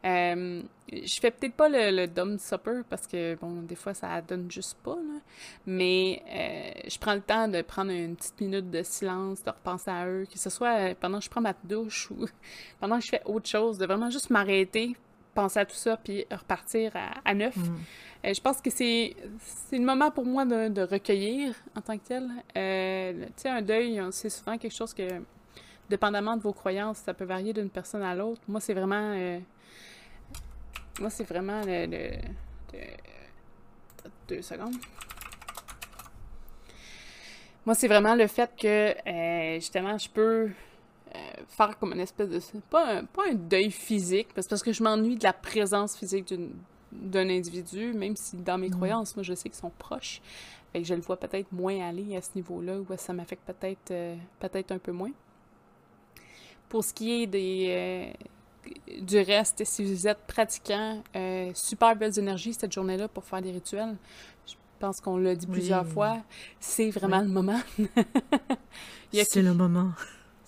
Euh, 0.04 0.64
je 0.92 1.20
fais 1.20 1.30
peut-être 1.30 1.54
pas 1.54 1.70
le, 1.70 2.08
dumb 2.08 2.40
supper 2.40 2.82
parce 2.90 3.06
que, 3.06 3.36
bon, 3.36 3.62
des 3.62 3.76
fois, 3.76 3.94
ça 3.94 4.22
donne 4.22 4.50
juste 4.50 4.78
pas, 4.84 4.96
là. 4.96 5.20
Mais 5.68 6.24
euh, 6.28 6.90
je 6.90 6.98
prends 6.98 7.14
le 7.14 7.22
temps 7.22 7.48
de 7.48 7.62
prendre 7.62 7.92
une 7.92 8.16
petite 8.16 8.42
minute 8.42 8.72
de 8.72 8.82
silence, 8.82 9.44
de 9.44 9.52
repenser 9.52 9.92
à 9.92 10.08
eux, 10.08 10.26
que 10.32 10.40
ce 10.40 10.50
soit 10.50 10.96
pendant 10.96 11.20
que 11.20 11.26
je 11.26 11.30
prends 11.30 11.42
ma 11.42 11.54
douche 11.64 12.10
ou 12.10 12.26
pendant 12.80 12.98
que 12.98 13.06
je 13.06 13.10
fais 13.10 13.22
autre 13.26 13.48
chose, 13.48 13.78
de 13.78 13.86
vraiment 13.86 14.10
juste 14.10 14.32
m'arrêter, 14.32 14.96
penser 15.34 15.60
à 15.60 15.66
tout 15.66 15.76
ça, 15.76 15.98
puis 15.98 16.26
repartir 16.32 16.94
à, 17.26 17.34
neuf. 17.34 17.56
Mm. 17.56 17.76
Euh, 18.26 18.34
je 18.34 18.42
pense 18.42 18.62
que 18.62 18.70
c'est 18.70 19.16
le 19.72 19.80
moment 19.84 20.12
pour 20.12 20.26
moi 20.26 20.46
de, 20.46 20.70
de, 20.70 20.82
recueillir 20.82 21.56
en 21.76 21.82
tant 21.82 21.98
que 21.98 22.04
tel. 22.04 22.30
Euh, 22.56 23.26
tu 23.26 23.32
sais, 23.36 23.50
un 23.50 23.62
deuil, 23.62 24.02
c'est 24.12 24.30
souvent 24.30 24.58
quelque 24.58 24.76
chose 24.76 24.94
que, 24.94 25.22
dépendamment 25.90 26.38
de 26.38 26.42
vos 26.42 26.54
croyances, 26.54 27.00
ça 27.00 27.14
peut 27.14 27.26
varier 27.26 27.54
d'une 27.54 27.70
personne 27.70 28.04
à 28.04 28.16
l'autre. 28.16 28.42
Moi, 28.48 28.60
c'est 28.60 28.74
vraiment... 28.74 29.14
Euh, 29.16 29.40
moi, 31.00 31.10
c'est 31.10 31.26
vraiment 31.26 31.62
le... 31.66 32.12
deux 34.28 34.42
secondes. 34.42 34.76
Moi, 37.66 37.76
c'est 37.76 37.88
vraiment 37.88 38.16
le 38.16 38.28
fait 38.28 38.52
que, 38.56 39.56
justement, 39.56 39.98
je 39.98 40.10
peux 40.10 40.50
faire 41.48 41.78
comme 41.80 41.94
une 41.94 42.00
espèce 42.00 42.30
de... 42.30 42.40
Pas 42.70 42.98
un, 42.98 43.06
pas 43.06 43.24
un 43.30 43.36
deuil 43.36 43.72
physique, 43.72 44.30
parce, 44.34 44.48
parce 44.48 44.64
que 44.64 44.74
je 44.74 44.84
m'ennuie 44.84 45.16
de 45.16 45.24
la 45.24 45.34
présence 45.34 45.96
physique 45.98 46.28
d'une 46.28 46.52
d'un 47.02 47.30
individu, 47.30 47.94
même 47.94 48.16
si 48.16 48.38
dans 48.38 48.58
mes 48.58 48.70
croyances, 48.70 49.16
moi, 49.16 49.24
je 49.24 49.34
sais 49.34 49.50
qu'ils 49.50 49.58
sont 49.58 49.72
proches. 49.78 50.22
Fait 50.72 50.82
que 50.82 50.88
je 50.88 50.94
le 50.94 51.02
vois 51.02 51.18
peut-être 51.18 51.52
moins 51.52 51.88
aller 51.88 52.16
à 52.16 52.22
ce 52.22 52.30
niveau-là, 52.36 52.80
ou 52.80 52.86
ça 52.98 53.14
m'affecte 53.14 53.44
peut-être 53.46 53.92
euh, 53.92 54.16
peut-être 54.40 54.72
un 54.72 54.80
peu 54.80 54.92
moins. 54.92 55.12
Pour 56.70 56.84
ce 56.84 56.94
qui 56.94 57.12
est 57.12 57.28
des, 57.28 58.14
euh, 58.68 59.02
du 59.02 59.20
reste, 59.20 59.64
si 59.66 59.86
vous 59.86 60.08
êtes 60.08 60.26
pratiquant, 60.26 61.04
euh, 61.16 61.52
super 61.54 61.96
belles 61.96 62.18
énergies 62.18 62.54
cette 62.54 62.72
journée-là 62.72 63.08
pour 63.08 63.24
faire 63.24 63.42
des 63.42 63.52
rituels. 63.52 63.96
Je 64.48 64.54
pense 64.80 65.00
qu'on 65.00 65.18
l'a 65.18 65.36
dit 65.36 65.48
plusieurs 65.48 65.86
fois, 65.86 66.18
c'est 66.60 66.90
vraiment 66.90 67.22
le 67.22 67.28
moment. 67.28 67.62
c'est 69.14 69.42
le 69.42 69.54
moment. 69.54 69.92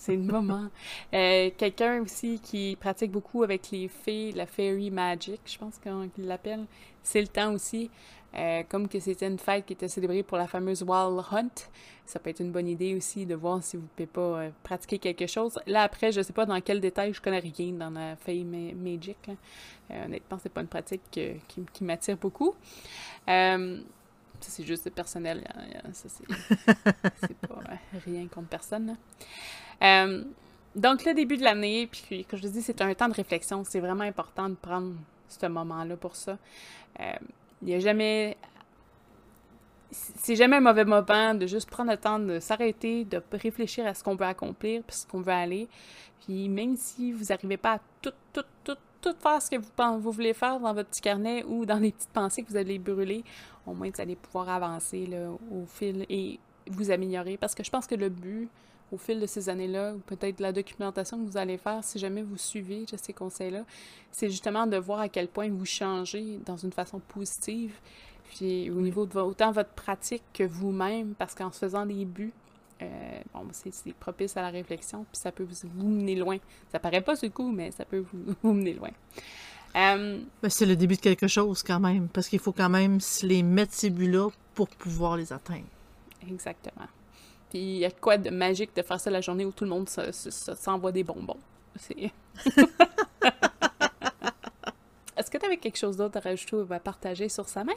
C'est 0.05 0.15
le 0.15 0.21
moment. 0.21 0.67
Euh, 1.13 1.49
quelqu'un 1.57 2.01
aussi 2.01 2.39
qui 2.39 2.77
pratique 2.79 3.11
beaucoup 3.11 3.41
avec 3.41 3.71
les 3.71 3.87
fées, 3.87 4.31
la 4.33 4.45
fairy 4.45 4.91
magic, 4.91 5.41
je 5.45 5.57
pense 5.57 5.79
qu'il 5.79 6.25
l'appelle. 6.25 6.65
C'est 7.01 7.21
le 7.21 7.27
temps 7.27 7.51
aussi. 7.53 7.89
Euh, 8.35 8.63
comme 8.67 8.89
que 8.89 8.99
c'était 8.99 9.27
une 9.27 9.39
fête 9.39 9.65
qui 9.65 9.73
était 9.73 9.87
célébrée 9.87 10.21
pour 10.21 10.37
la 10.37 10.45
fameuse 10.45 10.83
Wild 10.83 11.23
Hunt, 11.31 11.69
ça 12.05 12.19
peut 12.19 12.29
être 12.29 12.41
une 12.41 12.51
bonne 12.51 12.67
idée 12.67 12.93
aussi 12.93 13.25
de 13.25 13.33
voir 13.33 13.63
si 13.63 13.77
vous 13.77 13.83
ne 13.83 13.87
pouvez 13.87 14.07
pas 14.07 14.41
euh, 14.41 14.49
pratiquer 14.61 14.99
quelque 14.99 15.25
chose. 15.25 15.57
Là, 15.65 15.83
après, 15.83 16.11
je 16.11 16.19
ne 16.19 16.23
sais 16.23 16.33
pas 16.33 16.45
dans 16.45 16.59
quel 16.59 16.81
détail, 16.81 17.13
je 17.13 17.21
connais 17.21 17.39
rien 17.39 17.71
dans 17.71 17.89
la 17.89 18.17
Fairy 18.17 18.43
Magic. 18.43 19.17
Euh, 19.89 20.05
honnêtement, 20.05 20.37
c'est 20.43 20.51
pas 20.51 20.61
une 20.61 20.67
pratique 20.67 21.01
qui, 21.09 21.63
qui 21.71 21.83
m'attire 21.83 22.17
beaucoup. 22.17 22.53
ça, 23.25 23.57
c'est 24.41 24.65
juste 24.65 24.89
personnel. 24.89 25.47
Hein, 25.55 25.93
ça, 25.93 26.09
c'est 26.09 27.37
pas 27.47 27.61
rien 28.05 28.27
contre 28.27 28.49
personne. 28.49 28.97
Donc, 29.81 31.05
le 31.05 31.13
début 31.13 31.37
de 31.37 31.43
l'année, 31.43 31.87
puis 31.87 32.25
comme 32.25 32.39
je 32.39 32.47
dis, 32.47 32.61
c'est 32.61 32.81
un 32.81 32.93
temps 32.93 33.07
de 33.07 33.13
réflexion. 33.13 33.63
C'est 33.63 33.79
vraiment 33.79 34.03
important 34.03 34.49
de 34.49 34.55
prendre 34.55 34.93
ce 35.27 35.45
moment-là 35.45 35.95
pour 35.95 36.15
ça. 36.15 36.37
Il 36.99 37.67
n'y 37.67 37.75
a 37.75 37.79
jamais. 37.79 38.37
C'est 39.91 40.35
jamais 40.35 40.57
un 40.57 40.61
mauvais 40.61 40.83
moment 40.83 41.33
de 41.33 41.47
juste 41.47 41.69
prendre 41.69 41.91
le 41.91 41.97
temps 41.97 42.19
de 42.19 42.39
s'arrêter, 42.39 43.05
de 43.05 43.21
réfléchir 43.31 43.85
à 43.87 43.93
ce 43.93 44.03
qu'on 44.03 44.15
veut 44.15 44.25
accomplir, 44.25 44.83
puis 44.83 44.97
ce 44.97 45.07
qu'on 45.07 45.21
veut 45.21 45.31
aller. 45.31 45.69
Puis 46.25 46.49
même 46.49 46.75
si 46.75 47.13
vous 47.13 47.25
n'arrivez 47.25 47.55
pas 47.57 47.73
à 47.75 47.79
tout, 48.01 48.11
tout, 48.33 48.43
tout, 48.63 48.75
tout 48.99 49.15
faire 49.17 49.41
ce 49.41 49.49
que 49.51 49.55
vous, 49.55 49.99
vous 49.99 50.11
voulez 50.11 50.33
faire 50.33 50.59
dans 50.59 50.73
votre 50.73 50.89
petit 50.89 51.01
carnet 51.01 51.43
ou 51.45 51.65
dans 51.65 51.77
les 51.77 51.91
petites 51.91 52.09
pensées 52.09 52.43
que 52.43 52.49
vous 52.49 52.57
allez 52.57 52.79
brûler, 52.79 53.23
au 53.65 53.73
moins 53.73 53.89
vous 53.89 54.01
allez 54.01 54.15
pouvoir 54.15 54.49
avancer 54.49 55.07
au 55.51 55.65
fil 55.65 56.05
et 56.09 56.39
vous 56.67 56.91
améliorer. 56.91 57.37
Parce 57.37 57.55
que 57.55 57.63
je 57.63 57.69
pense 57.69 57.87
que 57.87 57.95
le 57.95 58.09
but, 58.09 58.49
au 58.91 58.97
fil 58.97 59.19
de 59.19 59.25
ces 59.25 59.49
années-là, 59.49 59.93
ou 59.95 59.99
peut-être 59.99 60.39
la 60.39 60.51
documentation 60.51 61.17
que 61.17 61.29
vous 61.29 61.37
allez 61.37 61.57
faire 61.57 61.83
si 61.83 61.99
jamais 61.99 62.21
vous 62.21 62.37
suivez 62.37 62.85
ces 62.95 63.13
conseils-là, 63.13 63.63
c'est 64.11 64.29
justement 64.29 64.67
de 64.67 64.77
voir 64.77 64.99
à 64.99 65.09
quel 65.09 65.27
point 65.27 65.49
vous 65.49 65.65
changez 65.65 66.39
dans 66.45 66.57
une 66.57 66.71
façon 66.71 66.99
positive, 66.99 67.73
puis 68.35 68.69
au 68.69 68.81
niveau 68.81 69.05
de 69.05 69.17
autant 69.19 69.51
votre 69.51 69.71
pratique 69.71 70.23
que 70.33 70.43
vous-même, 70.43 71.15
parce 71.15 71.35
qu'en 71.35 71.51
se 71.51 71.59
faisant 71.59 71.85
des 71.85 72.05
buts, 72.05 72.33
euh, 72.81 72.85
bon, 73.33 73.47
c'est 73.51 73.93
propice 73.93 74.35
à 74.35 74.41
la 74.41 74.49
réflexion, 74.49 75.05
puis 75.11 75.19
ça 75.19 75.31
peut 75.31 75.47
vous, 75.73 75.87
mener 75.87 76.15
loin. 76.15 76.37
Ça 76.71 76.79
paraît 76.79 77.01
pas 77.01 77.15
ce 77.15 77.27
coup, 77.27 77.51
mais 77.51 77.71
ça 77.71 77.85
peut 77.85 78.03
vous, 78.43 78.53
mener 78.53 78.73
loin. 78.73 78.91
Euh, 79.75 80.19
ben, 80.41 80.49
c'est 80.49 80.65
le 80.65 80.75
début 80.75 80.95
de 80.95 81.01
quelque 81.01 81.27
chose 81.27 81.63
quand 81.63 81.79
même, 81.79 82.07
parce 82.09 82.27
qu'il 82.27 82.39
faut 82.39 82.53
quand 82.53 82.69
même 82.69 82.99
se 82.99 83.25
les 83.25 83.43
mettre 83.43 83.73
ces 83.73 83.89
buts-là 83.89 84.29
pour 84.53 84.69
pouvoir 84.69 85.17
les 85.17 85.31
atteindre. 85.33 85.65
Exactement. 86.27 86.87
Puis 87.49 87.59
il 87.59 87.77
y 87.77 87.85
a 87.85 87.91
quoi 87.91 88.17
de 88.17 88.29
magique 88.29 88.75
de 88.75 88.81
faire 88.81 88.99
ça 88.99 89.09
la 89.09 89.21
journée 89.21 89.45
où 89.45 89.51
tout 89.51 89.63
le 89.63 89.69
monde 89.69 89.89
s'envoie 89.89 90.91
des 90.91 91.03
bonbons. 91.03 91.37
Est-ce 95.17 95.31
que 95.31 95.37
tu 95.37 95.45
avais 95.45 95.57
quelque 95.57 95.77
chose 95.77 95.97
d'autre 95.97 96.17
à 96.17 96.21
rajouter 96.21 96.55
ou 96.55 96.73
à 96.73 96.79
partager 96.79 97.29
sur 97.29 97.47
sa 97.47 97.63
main? 97.63 97.73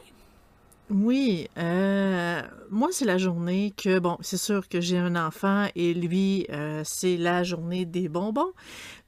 Oui, 0.89 1.47
euh, 1.59 2.41
moi 2.71 2.89
c'est 2.91 3.05
la 3.05 3.19
journée 3.19 3.71
que, 3.77 3.99
bon, 3.99 4.17
c'est 4.21 4.37
sûr 4.37 4.67
que 4.67 4.81
j'ai 4.81 4.97
un 4.97 5.15
enfant 5.15 5.67
et 5.75 5.93
lui, 5.93 6.47
euh, 6.49 6.81
c'est 6.83 7.15
la 7.15 7.43
journée 7.43 7.85
des 7.85 8.09
bonbons, 8.09 8.51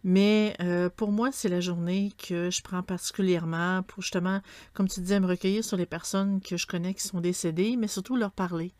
mais 0.03 0.55
euh, 0.61 0.89
pour 0.95 1.11
moi 1.11 1.31
c'est 1.31 1.49
la 1.49 1.59
journée 1.59 2.11
que 2.19 2.51
je 2.51 2.61
prends 2.61 2.83
particulièrement 2.83 3.81
pour 3.81 4.03
justement, 4.03 4.41
comme 4.75 4.87
tu 4.87 4.99
disais, 4.99 5.19
me 5.19 5.25
recueillir 5.25 5.63
sur 5.63 5.75
les 5.75 5.87
personnes 5.87 6.39
que 6.39 6.55
je 6.55 6.67
connais 6.67 6.93
qui 6.93 7.01
sont 7.01 7.19
décédées, 7.19 7.75
mais 7.77 7.87
surtout 7.87 8.15
leur 8.15 8.31
parler. 8.31 8.73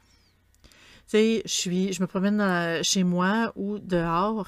Sais, 1.12 1.42
je 1.44 1.52
suis, 1.52 1.92
je 1.92 2.02
me 2.02 2.08
promène 2.08 2.82
chez 2.84 3.04
moi 3.04 3.52
ou 3.58 3.80
dehors 3.80 4.48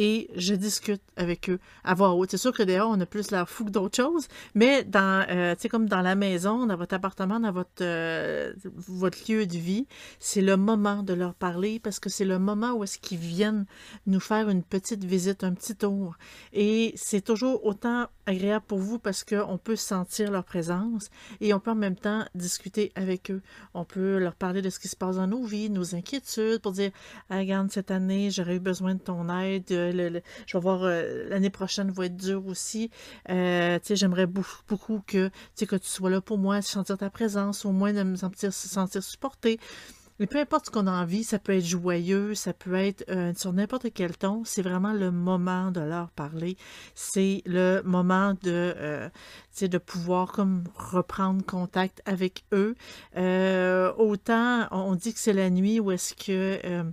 et 0.00 0.30
je 0.34 0.54
discute 0.54 1.02
avec 1.14 1.50
eux 1.50 1.58
à 1.84 1.92
voix 1.92 2.14
haute. 2.14 2.30
C'est 2.30 2.38
sûr 2.38 2.54
que 2.54 2.62
dehors, 2.62 2.88
on 2.90 2.98
a 3.00 3.04
plus 3.04 3.30
la 3.30 3.44
fou 3.44 3.66
que 3.66 3.70
d'autres 3.70 3.96
choses, 3.96 4.28
mais 4.54 4.82
dans, 4.82 5.26
euh, 5.28 5.54
comme 5.70 5.90
dans 5.90 6.00
la 6.00 6.14
maison, 6.14 6.64
dans 6.64 6.76
votre 6.76 6.94
appartement, 6.94 7.38
dans 7.38 7.52
votre, 7.52 7.82
euh, 7.82 8.54
votre 8.64 9.30
lieu 9.30 9.44
de 9.44 9.58
vie, 9.58 9.86
c'est 10.18 10.40
le 10.40 10.56
moment 10.56 11.02
de 11.02 11.12
leur 11.12 11.34
parler 11.34 11.80
parce 11.80 12.00
que 12.00 12.08
c'est 12.08 12.24
le 12.24 12.38
moment 12.38 12.72
où 12.72 12.84
est-ce 12.84 12.98
qu'ils 12.98 13.18
viennent 13.18 13.66
nous 14.06 14.20
faire 14.20 14.48
une 14.48 14.62
petite 14.62 15.04
visite, 15.04 15.44
un 15.44 15.52
petit 15.52 15.76
tour. 15.76 16.16
Et 16.54 16.94
c'est 16.96 17.20
toujours 17.20 17.66
autant 17.66 18.06
agréable 18.24 18.64
pour 18.66 18.78
vous 18.78 18.98
parce 18.98 19.22
qu'on 19.22 19.58
peut 19.58 19.76
sentir 19.76 20.30
leur 20.30 20.44
présence 20.44 21.10
et 21.42 21.52
on 21.52 21.60
peut 21.60 21.72
en 21.72 21.74
même 21.74 21.96
temps 21.96 22.24
discuter 22.34 22.90
avec 22.94 23.30
eux. 23.30 23.42
On 23.74 23.84
peut 23.84 24.16
leur 24.16 24.34
parler 24.34 24.62
de 24.62 24.70
ce 24.70 24.78
qui 24.78 24.88
se 24.88 24.96
passe 24.96 25.16
dans 25.16 25.26
nos 25.26 25.44
vies, 25.44 25.68
nos 25.68 25.94
inquiétudes, 25.94 26.62
pour 26.62 26.72
dire, 26.72 26.90
regarde, 27.28 27.70
cette 27.70 27.90
année, 27.90 28.30
j'aurais 28.30 28.56
eu 28.56 28.60
besoin 28.60 28.94
de 28.94 29.00
ton 29.00 29.28
aide, 29.28 29.89
je 29.92 30.56
vais 30.56 30.62
voir 30.62 30.84
euh, 30.84 31.28
l'année 31.28 31.50
prochaine 31.50 31.90
va 31.90 32.06
être 32.06 32.16
dure 32.16 32.46
aussi. 32.46 32.90
Euh, 33.28 33.78
j'aimerais 33.90 34.26
beaucoup, 34.26 35.02
que, 35.06 35.30
que 35.58 35.76
tu 35.76 35.88
sois 35.88 36.10
là 36.10 36.20
pour 36.20 36.38
moi, 36.38 36.62
sentir 36.62 36.98
ta 36.98 37.10
présence, 37.10 37.64
au 37.64 37.72
moins 37.72 37.92
de 37.92 38.02
me 38.02 38.16
sentir, 38.16 38.52
se 38.52 38.68
sentir 38.68 39.02
supportée. 39.02 39.58
Peu 40.28 40.38
importe 40.38 40.66
ce 40.66 40.70
qu'on 40.70 40.86
a 40.86 40.92
envie, 40.92 41.24
ça 41.24 41.38
peut 41.38 41.56
être 41.56 41.64
joyeux, 41.64 42.34
ça 42.34 42.52
peut 42.52 42.74
être 42.74 43.06
euh, 43.08 43.32
sur 43.34 43.54
n'importe 43.54 43.86
quel 43.94 44.18
ton, 44.18 44.44
c'est 44.44 44.60
vraiment 44.60 44.92
le 44.92 45.10
moment 45.10 45.70
de 45.70 45.80
leur 45.80 46.10
parler. 46.10 46.58
C'est 46.94 47.42
le 47.46 47.80
moment 47.86 48.34
de, 48.42 49.10
de 49.62 49.78
pouvoir 49.78 50.32
comme 50.32 50.64
reprendre 50.74 51.42
contact 51.46 52.02
avec 52.04 52.44
eux. 52.52 52.74
autant 53.96 54.68
on 54.72 54.94
dit 54.94 55.14
que 55.14 55.20
c'est 55.20 55.32
la 55.32 55.48
nuit 55.48 55.80
où 55.80 55.90
est-ce 55.90 56.14
que 56.14 56.92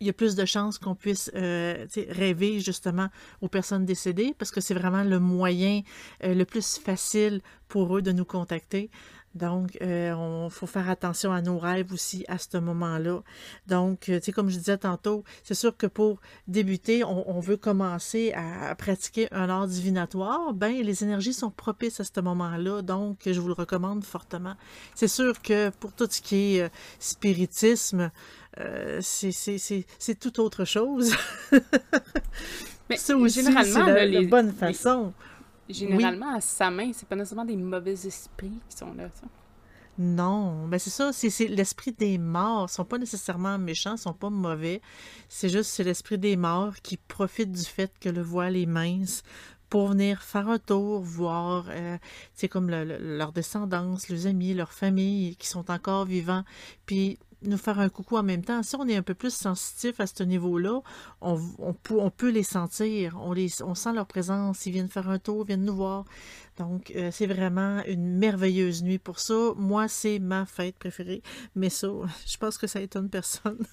il 0.00 0.06
y 0.06 0.10
a 0.10 0.14
plus 0.14 0.34
de 0.34 0.44
chances 0.44 0.78
qu'on 0.78 0.94
puisse 0.94 1.30
euh, 1.34 1.86
rêver 2.08 2.60
justement 2.60 3.08
aux 3.40 3.48
personnes 3.48 3.84
décédées 3.84 4.34
parce 4.38 4.50
que 4.50 4.60
c'est 4.60 4.74
vraiment 4.74 5.04
le 5.04 5.20
moyen 5.20 5.82
euh, 6.24 6.34
le 6.34 6.44
plus 6.44 6.78
facile 6.78 7.42
pour 7.68 7.96
eux 7.96 8.02
de 8.02 8.10
nous 8.12 8.24
contacter. 8.24 8.90
Donc, 9.34 9.78
il 9.80 9.86
euh, 9.86 10.48
faut 10.48 10.66
faire 10.66 10.90
attention 10.90 11.32
à 11.32 11.40
nos 11.40 11.58
rêves 11.58 11.92
aussi 11.92 12.24
à 12.26 12.36
ce 12.38 12.58
moment-là. 12.58 13.22
Donc, 13.68 14.00
tu 14.00 14.20
sais, 14.20 14.32
comme 14.32 14.50
je 14.50 14.58
disais 14.58 14.78
tantôt, 14.78 15.22
c'est 15.44 15.54
sûr 15.54 15.76
que 15.76 15.86
pour 15.86 16.20
débuter, 16.48 17.04
on, 17.04 17.38
veut 17.40 17.56
commencer 17.56 18.32
à, 18.32 18.74
pratiquer 18.74 19.28
un 19.32 19.48
art 19.48 19.68
divinatoire. 19.68 20.52
Ben, 20.52 20.82
les 20.82 21.04
énergies 21.04 21.32
sont 21.32 21.50
propices 21.50 22.00
à 22.00 22.04
ce 22.04 22.20
moment-là. 22.20 22.82
Donc, 22.82 23.20
je 23.26 23.40
vous 23.40 23.48
le 23.48 23.54
recommande 23.54 24.04
fortement. 24.04 24.54
C'est 24.94 25.08
sûr 25.08 25.40
que 25.40 25.70
pour 25.70 25.92
tout 25.92 26.08
ce 26.10 26.20
qui 26.20 26.56
est 26.56 26.70
spiritisme, 26.98 28.10
euh, 28.58 29.00
c'est 29.00 30.18
tout 30.18 30.40
autre 30.40 30.64
chose. 30.64 31.14
Mais 32.88 32.96
ça 32.96 33.16
aussi, 33.16 33.44
généralement, 33.44 33.86
la, 33.86 34.04
les, 34.04 34.26
bonne 34.26 34.52
façon. 34.52 35.12
Généralement, 35.72 36.34
à 36.34 36.40
sa 36.40 36.70
main, 36.70 36.90
c'est 36.92 37.08
pas 37.08 37.16
nécessairement 37.16 37.44
des 37.44 37.56
mauvais 37.56 37.92
esprits 37.92 38.58
qui 38.68 38.76
sont 38.76 38.92
là. 38.94 39.08
Ça. 39.14 39.26
Non, 39.98 40.66
ben 40.66 40.78
c'est 40.78 40.90
ça, 40.90 41.12
c'est 41.12 41.48
l'esprit 41.48 41.92
des 41.92 42.16
morts. 42.16 42.68
Ils 42.70 42.72
sont 42.72 42.84
pas 42.84 42.96
nécessairement 42.96 43.58
méchants, 43.58 43.96
ils 43.96 43.98
sont 43.98 44.14
pas 44.14 44.30
mauvais. 44.30 44.80
C'est 45.28 45.50
juste 45.50 45.70
c'est 45.70 45.84
l'esprit 45.84 46.16
des 46.16 46.36
morts 46.36 46.76
qui 46.82 46.96
profite 46.96 47.52
du 47.52 47.64
fait 47.64 47.92
que 48.00 48.08
le 48.08 48.22
voile 48.22 48.56
est 48.56 48.66
mince 48.66 49.22
pour 49.68 49.88
venir 49.88 50.22
faire 50.22 50.48
un 50.48 50.58
tour, 50.58 51.00
voir, 51.00 51.66
euh, 51.68 51.98
comme 52.50 52.70
leur 52.70 53.32
descendance, 53.32 54.08
leurs 54.08 54.26
amis, 54.26 54.54
leurs 54.54 54.72
familles 54.72 55.36
qui 55.36 55.46
sont 55.46 55.70
encore 55.70 56.06
vivants, 56.06 56.44
puis 56.86 57.18
nous 57.42 57.56
faire 57.56 57.78
un 57.78 57.88
coucou 57.88 58.16
en 58.16 58.22
même 58.22 58.44
temps. 58.44 58.62
Si 58.62 58.76
on 58.76 58.86
est 58.86 58.96
un 58.96 59.02
peu 59.02 59.14
plus 59.14 59.34
sensitif 59.34 60.00
à 60.00 60.06
ce 60.06 60.22
niveau-là, 60.22 60.80
on, 61.20 61.40
on, 61.58 62.10
peut, 62.10 62.30
les 62.30 62.42
sentir, 62.42 63.18
on, 63.20 63.32
les, 63.32 63.62
on 63.62 63.74
sent 63.74 63.92
leur 63.92 64.06
présence, 64.06 64.66
ils 64.66 64.72
viennent 64.72 64.88
faire 64.88 65.08
un 65.08 65.18
tour, 65.18 65.44
ils 65.44 65.48
viennent 65.48 65.64
nous 65.64 65.76
voir. 65.76 66.04
Donc, 66.58 66.92
euh, 66.94 67.10
c'est 67.10 67.26
vraiment 67.26 67.82
une 67.86 68.18
merveilleuse 68.18 68.82
nuit 68.82 68.98
pour 68.98 69.18
ça. 69.18 69.52
Moi, 69.56 69.88
c'est 69.88 70.18
ma 70.18 70.44
fête 70.46 70.76
préférée, 70.76 71.22
mais 71.54 71.70
ça, 71.70 71.88
je 72.26 72.36
pense 72.36 72.58
que 72.58 72.66
ça 72.66 72.80
étonne 72.80 73.08
personne. 73.08 73.64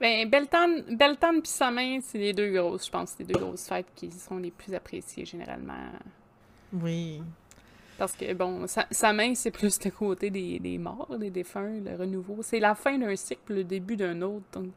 ben, 0.00 0.28
Beltane, 0.28 0.96
Beltane 0.96 1.42
puis 1.42 1.50
sa 1.50 1.70
main, 1.70 2.00
c'est 2.02 2.18
les 2.18 2.32
deux 2.32 2.52
grosses, 2.52 2.86
je 2.86 2.90
pense, 2.90 3.14
les 3.18 3.24
deux 3.24 3.38
grosses 3.38 3.66
fêtes 3.66 3.92
qui 3.94 4.10
sont 4.10 4.38
les 4.38 4.50
plus 4.50 4.74
appréciées 4.74 5.24
généralement. 5.24 5.92
Oui. 6.72 7.22
Parce 7.98 8.12
que, 8.12 8.32
bon, 8.34 8.66
sa, 8.66 9.12
main, 9.12 9.34
c'est 9.34 9.50
plus 9.50 9.82
le 9.84 9.90
côté 9.90 10.30
des, 10.30 10.58
des, 10.58 10.78
morts, 10.78 11.16
des 11.18 11.30
défunts, 11.30 11.80
le 11.80 11.96
renouveau. 11.96 12.38
C'est 12.42 12.60
la 12.60 12.74
fin 12.74 12.98
d'un 12.98 13.16
cycle, 13.16 13.54
le 13.54 13.64
début 13.64 13.96
d'un 13.96 14.20
autre. 14.22 14.44
Donc, 14.52 14.72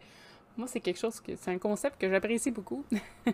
moi, 0.58 0.68
c'est 0.68 0.80
quelque 0.80 1.00
chose 1.00 1.20
que. 1.20 1.36
C'est 1.36 1.52
un 1.52 1.58
concept 1.58 2.00
que 2.00 2.10
j'apprécie 2.10 2.52
beaucoup. 2.52 2.84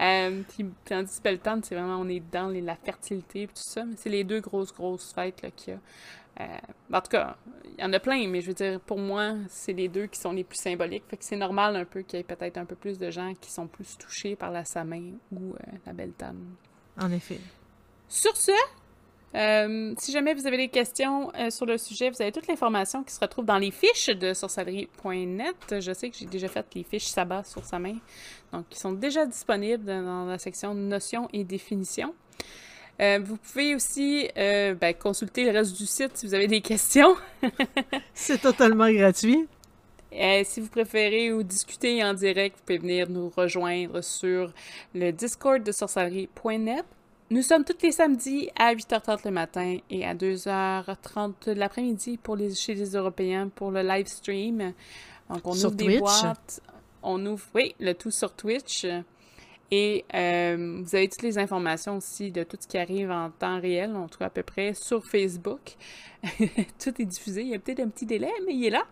euh, 0.00 0.42
puis, 0.48 0.66
tandis 0.84 1.18
que 1.18 1.22
Beltane, 1.22 1.62
c'est 1.62 1.74
vraiment, 1.74 1.98
on 1.98 2.08
est 2.08 2.22
dans 2.32 2.48
la 2.48 2.76
fertilité 2.76 3.42
et 3.42 3.46
tout 3.46 3.52
ça. 3.56 3.84
Mais 3.84 3.94
c'est 3.96 4.10
les 4.10 4.24
deux 4.24 4.40
grosses, 4.40 4.72
grosses 4.72 5.12
fêtes 5.12 5.44
qu'il 5.56 5.74
y 5.74 5.76
a. 5.76 5.80
Euh, 6.40 6.46
en 6.92 7.00
tout 7.00 7.10
cas, 7.10 7.36
il 7.64 7.80
y 7.80 7.84
en 7.84 7.92
a 7.92 8.00
plein, 8.00 8.26
mais 8.26 8.40
je 8.40 8.48
veux 8.48 8.54
dire, 8.54 8.80
pour 8.80 8.98
moi, 8.98 9.34
c'est 9.48 9.72
les 9.72 9.88
deux 9.88 10.06
qui 10.06 10.18
sont 10.18 10.32
les 10.32 10.44
plus 10.44 10.58
symboliques. 10.58 11.04
Fait 11.08 11.16
que 11.16 11.24
c'est 11.24 11.36
normal 11.36 11.76
un 11.76 11.84
peu 11.84 12.02
qu'il 12.02 12.18
y 12.18 12.20
ait 12.20 12.24
peut-être 12.24 12.56
un 12.56 12.64
peu 12.64 12.74
plus 12.74 12.98
de 12.98 13.10
gens 13.10 13.34
qui 13.40 13.50
sont 13.50 13.66
plus 13.66 13.98
touchés 13.98 14.34
par 14.34 14.50
la 14.50 14.64
Samain 14.64 15.12
ou 15.30 15.52
euh, 15.52 15.56
la 15.86 15.92
Beltane. 15.92 16.54
En 17.00 17.10
effet. 17.10 17.38
Sur 18.08 18.36
ce, 18.36 18.52
Euh, 19.34 19.94
si 19.98 20.12
jamais 20.12 20.34
vous 20.34 20.46
avez 20.46 20.58
des 20.58 20.68
questions 20.68 21.32
euh, 21.38 21.48
sur 21.48 21.64
le 21.64 21.78
sujet, 21.78 22.10
vous 22.10 22.20
avez 22.20 22.32
toute 22.32 22.46
l'information 22.48 23.02
qui 23.02 23.14
se 23.14 23.20
retrouve 23.20 23.46
dans 23.46 23.56
les 23.56 23.70
fiches 23.70 24.08
de 24.08 24.34
sorcellerie.net. 24.34 25.80
Je 25.80 25.92
sais 25.92 26.10
que 26.10 26.16
j'ai 26.16 26.26
déjà 26.26 26.48
fait 26.48 26.66
les 26.74 26.82
fiches 26.82 27.06
sabbat 27.06 27.42
sur 27.44 27.64
sa 27.64 27.78
main, 27.78 27.96
donc 28.52 28.66
ils 28.70 28.76
sont 28.76 28.92
déjà 28.92 29.24
disponibles 29.24 29.84
dans 29.84 30.26
la 30.26 30.38
section 30.38 30.74
notions 30.74 31.28
et 31.32 31.44
définitions. 31.44 32.14
Euh, 33.00 33.20
vous 33.24 33.38
pouvez 33.38 33.74
aussi 33.74 34.28
ben, 34.36 34.94
consulter 34.94 35.44
le 35.44 35.52
reste 35.52 35.78
du 35.78 35.86
site 35.86 36.14
si 36.14 36.26
vous 36.26 36.34
avez 36.34 36.46
des 36.46 36.60
questions. 36.60 37.16
C'est 38.14 38.42
totalement 38.42 38.92
gratuit. 38.92 39.48
si 40.44 40.60
vous 40.60 40.68
préférez 40.68 41.32
ou 41.32 41.42
discuter 41.42 42.04
en 42.04 42.12
direct, 42.12 42.58
vous 42.58 42.64
pouvez 42.66 42.78
venir 42.78 43.08
nous 43.08 43.32
rejoindre 43.34 44.02
sur 44.02 44.52
le 44.94 45.10
Discord 45.10 45.62
de 45.62 45.72
sorcellerie.net. 45.72 46.84
Nous 47.32 47.40
sommes 47.40 47.64
tous 47.64 47.82
les 47.82 47.92
samedis 47.92 48.50
à 48.56 48.74
8h30 48.74 49.20
le 49.24 49.30
matin 49.30 49.78
et 49.88 50.04
à 50.04 50.14
2h30 50.14 51.52
l'après-midi 51.52 52.18
pour 52.18 52.36
les, 52.36 52.54
chez 52.54 52.74
les 52.74 52.90
Européens 52.90 53.48
pour 53.48 53.70
le 53.70 53.80
live 53.80 54.06
stream. 54.06 54.74
Donc, 55.30 55.40
on 55.46 55.52
ouvre 55.52 55.70
des 55.70 55.98
boîtes. 55.98 56.60
On 57.02 57.24
ouvre, 57.24 57.42
oui, 57.54 57.74
le 57.80 57.94
tout 57.94 58.10
sur 58.10 58.34
Twitch. 58.34 58.86
Et 59.70 60.04
euh, 60.12 60.82
vous 60.84 60.94
avez 60.94 61.08
toutes 61.08 61.22
les 61.22 61.38
informations 61.38 61.96
aussi 61.96 62.30
de 62.30 62.42
tout 62.42 62.58
ce 62.60 62.68
qui 62.68 62.76
arrive 62.76 63.10
en 63.10 63.30
temps 63.30 63.58
réel, 63.58 63.96
on 63.96 64.08
trouve 64.08 64.26
à 64.26 64.30
peu 64.30 64.42
près 64.42 64.74
sur 64.74 65.02
Facebook. 65.06 65.76
tout 66.22 67.00
est 67.00 67.06
diffusé. 67.06 67.40
Il 67.40 67.48
y 67.48 67.54
a 67.54 67.58
peut-être 67.58 67.80
un 67.80 67.88
petit 67.88 68.04
délai, 68.04 68.30
mais 68.44 68.54
il 68.54 68.66
est 68.66 68.70
là. 68.70 68.84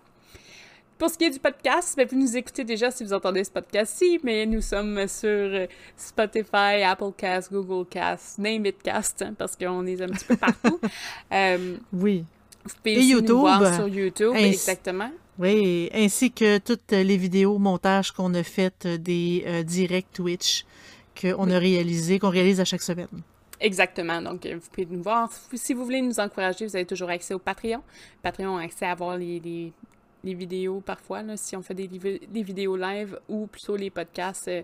Pour 1.00 1.08
ce 1.08 1.16
qui 1.16 1.24
est 1.24 1.30
du 1.30 1.38
podcast, 1.38 1.98
vous 1.98 2.04
pouvez 2.04 2.20
nous 2.20 2.36
écouter 2.36 2.62
déjà 2.62 2.90
si 2.90 3.02
vous 3.02 3.14
entendez 3.14 3.42
ce 3.42 3.50
podcast-ci, 3.50 4.20
mais 4.22 4.44
nous 4.44 4.60
sommes 4.60 5.08
sur 5.08 5.30
euh, 5.30 5.66
Spotify, 5.96 6.82
Apple 6.84 7.12
Cast, 7.16 7.50
Google 7.50 7.88
Cast, 7.88 8.38
Name 8.38 8.66
It 8.66 8.82
Cast, 8.82 9.22
hein, 9.22 9.32
parce 9.38 9.56
qu'on 9.56 9.86
est 9.86 9.98
un 10.02 10.08
petit 10.08 10.26
peu 10.26 10.36
partout. 10.36 10.78
Euh, 11.32 11.76
oui. 11.94 12.24
Vous 12.64 12.74
pouvez 12.82 12.96
Et 12.96 13.04
YouTube, 13.04 13.28
nous 13.30 13.40
voir 13.40 13.74
sur 13.74 13.88
YouTube, 13.88 14.34
exactement. 14.36 15.10
Oui, 15.38 15.88
ainsi 15.94 16.32
que 16.32 16.58
toutes 16.58 16.90
les 16.90 17.16
vidéos 17.16 17.56
montages 17.56 18.10
qu'on 18.12 18.34
a 18.34 18.42
faites 18.42 18.86
des 18.86 19.44
euh, 19.46 19.62
directs 19.62 20.12
Twitch 20.12 20.66
qu'on 21.18 21.50
a 21.50 21.58
réalisé, 21.58 22.18
qu'on 22.18 22.28
réalise 22.28 22.60
à 22.60 22.66
chaque 22.66 22.82
semaine. 22.82 23.08
Exactement. 23.58 24.20
Donc, 24.20 24.46
vous 24.46 24.68
pouvez 24.70 24.86
nous 24.90 25.02
voir. 25.02 25.30
Si 25.54 25.72
vous 25.72 25.84
voulez 25.84 26.02
nous 26.02 26.18
encourager, 26.18 26.66
vous 26.66 26.76
avez 26.76 26.86
toujours 26.86 27.10
accès 27.10 27.32
au 27.32 27.38
Patreon. 27.38 27.82
Patreon 28.22 28.56
a 28.56 28.64
accès 28.64 28.86
à 28.86 28.94
voir 28.94 29.16
les, 29.16 29.38
les 29.40 29.72
vidéos 30.24 30.80
parfois, 30.80 31.22
là, 31.22 31.36
si 31.36 31.56
on 31.56 31.62
fait 31.62 31.74
des, 31.74 31.88
des, 31.88 32.42
vidéos 32.42 32.76
live 32.76 33.18
ou 33.28 33.46
plutôt 33.46 33.76
les 33.76 33.90
podcasts 33.90 34.48
euh, 34.48 34.62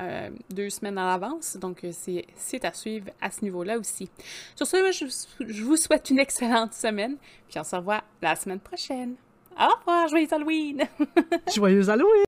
euh, 0.00 0.30
deux 0.50 0.70
semaines 0.70 0.98
à 0.98 1.06
l'avance. 1.06 1.56
Donc, 1.56 1.84
euh, 1.84 1.90
c'est 1.92 2.64
à 2.64 2.72
suivre 2.72 3.06
à 3.20 3.30
ce 3.30 3.42
niveau-là 3.44 3.78
aussi. 3.78 4.10
Sur 4.54 4.66
ce, 4.66 4.92
je, 4.92 5.06
je, 5.46 5.62
vous 5.62 5.76
souhaite 5.76 6.10
une 6.10 6.18
excellente 6.18 6.74
semaine, 6.74 7.16
puis 7.48 7.58
on 7.58 7.64
se 7.64 7.76
revoit 7.76 8.02
la 8.20 8.36
semaine 8.36 8.60
prochaine. 8.60 9.14
Au 9.58 9.74
revoir, 9.78 10.08
joyeux 10.08 10.28
Halloween! 10.30 10.82
joyeux 11.54 11.88
Halloween! 11.88 12.24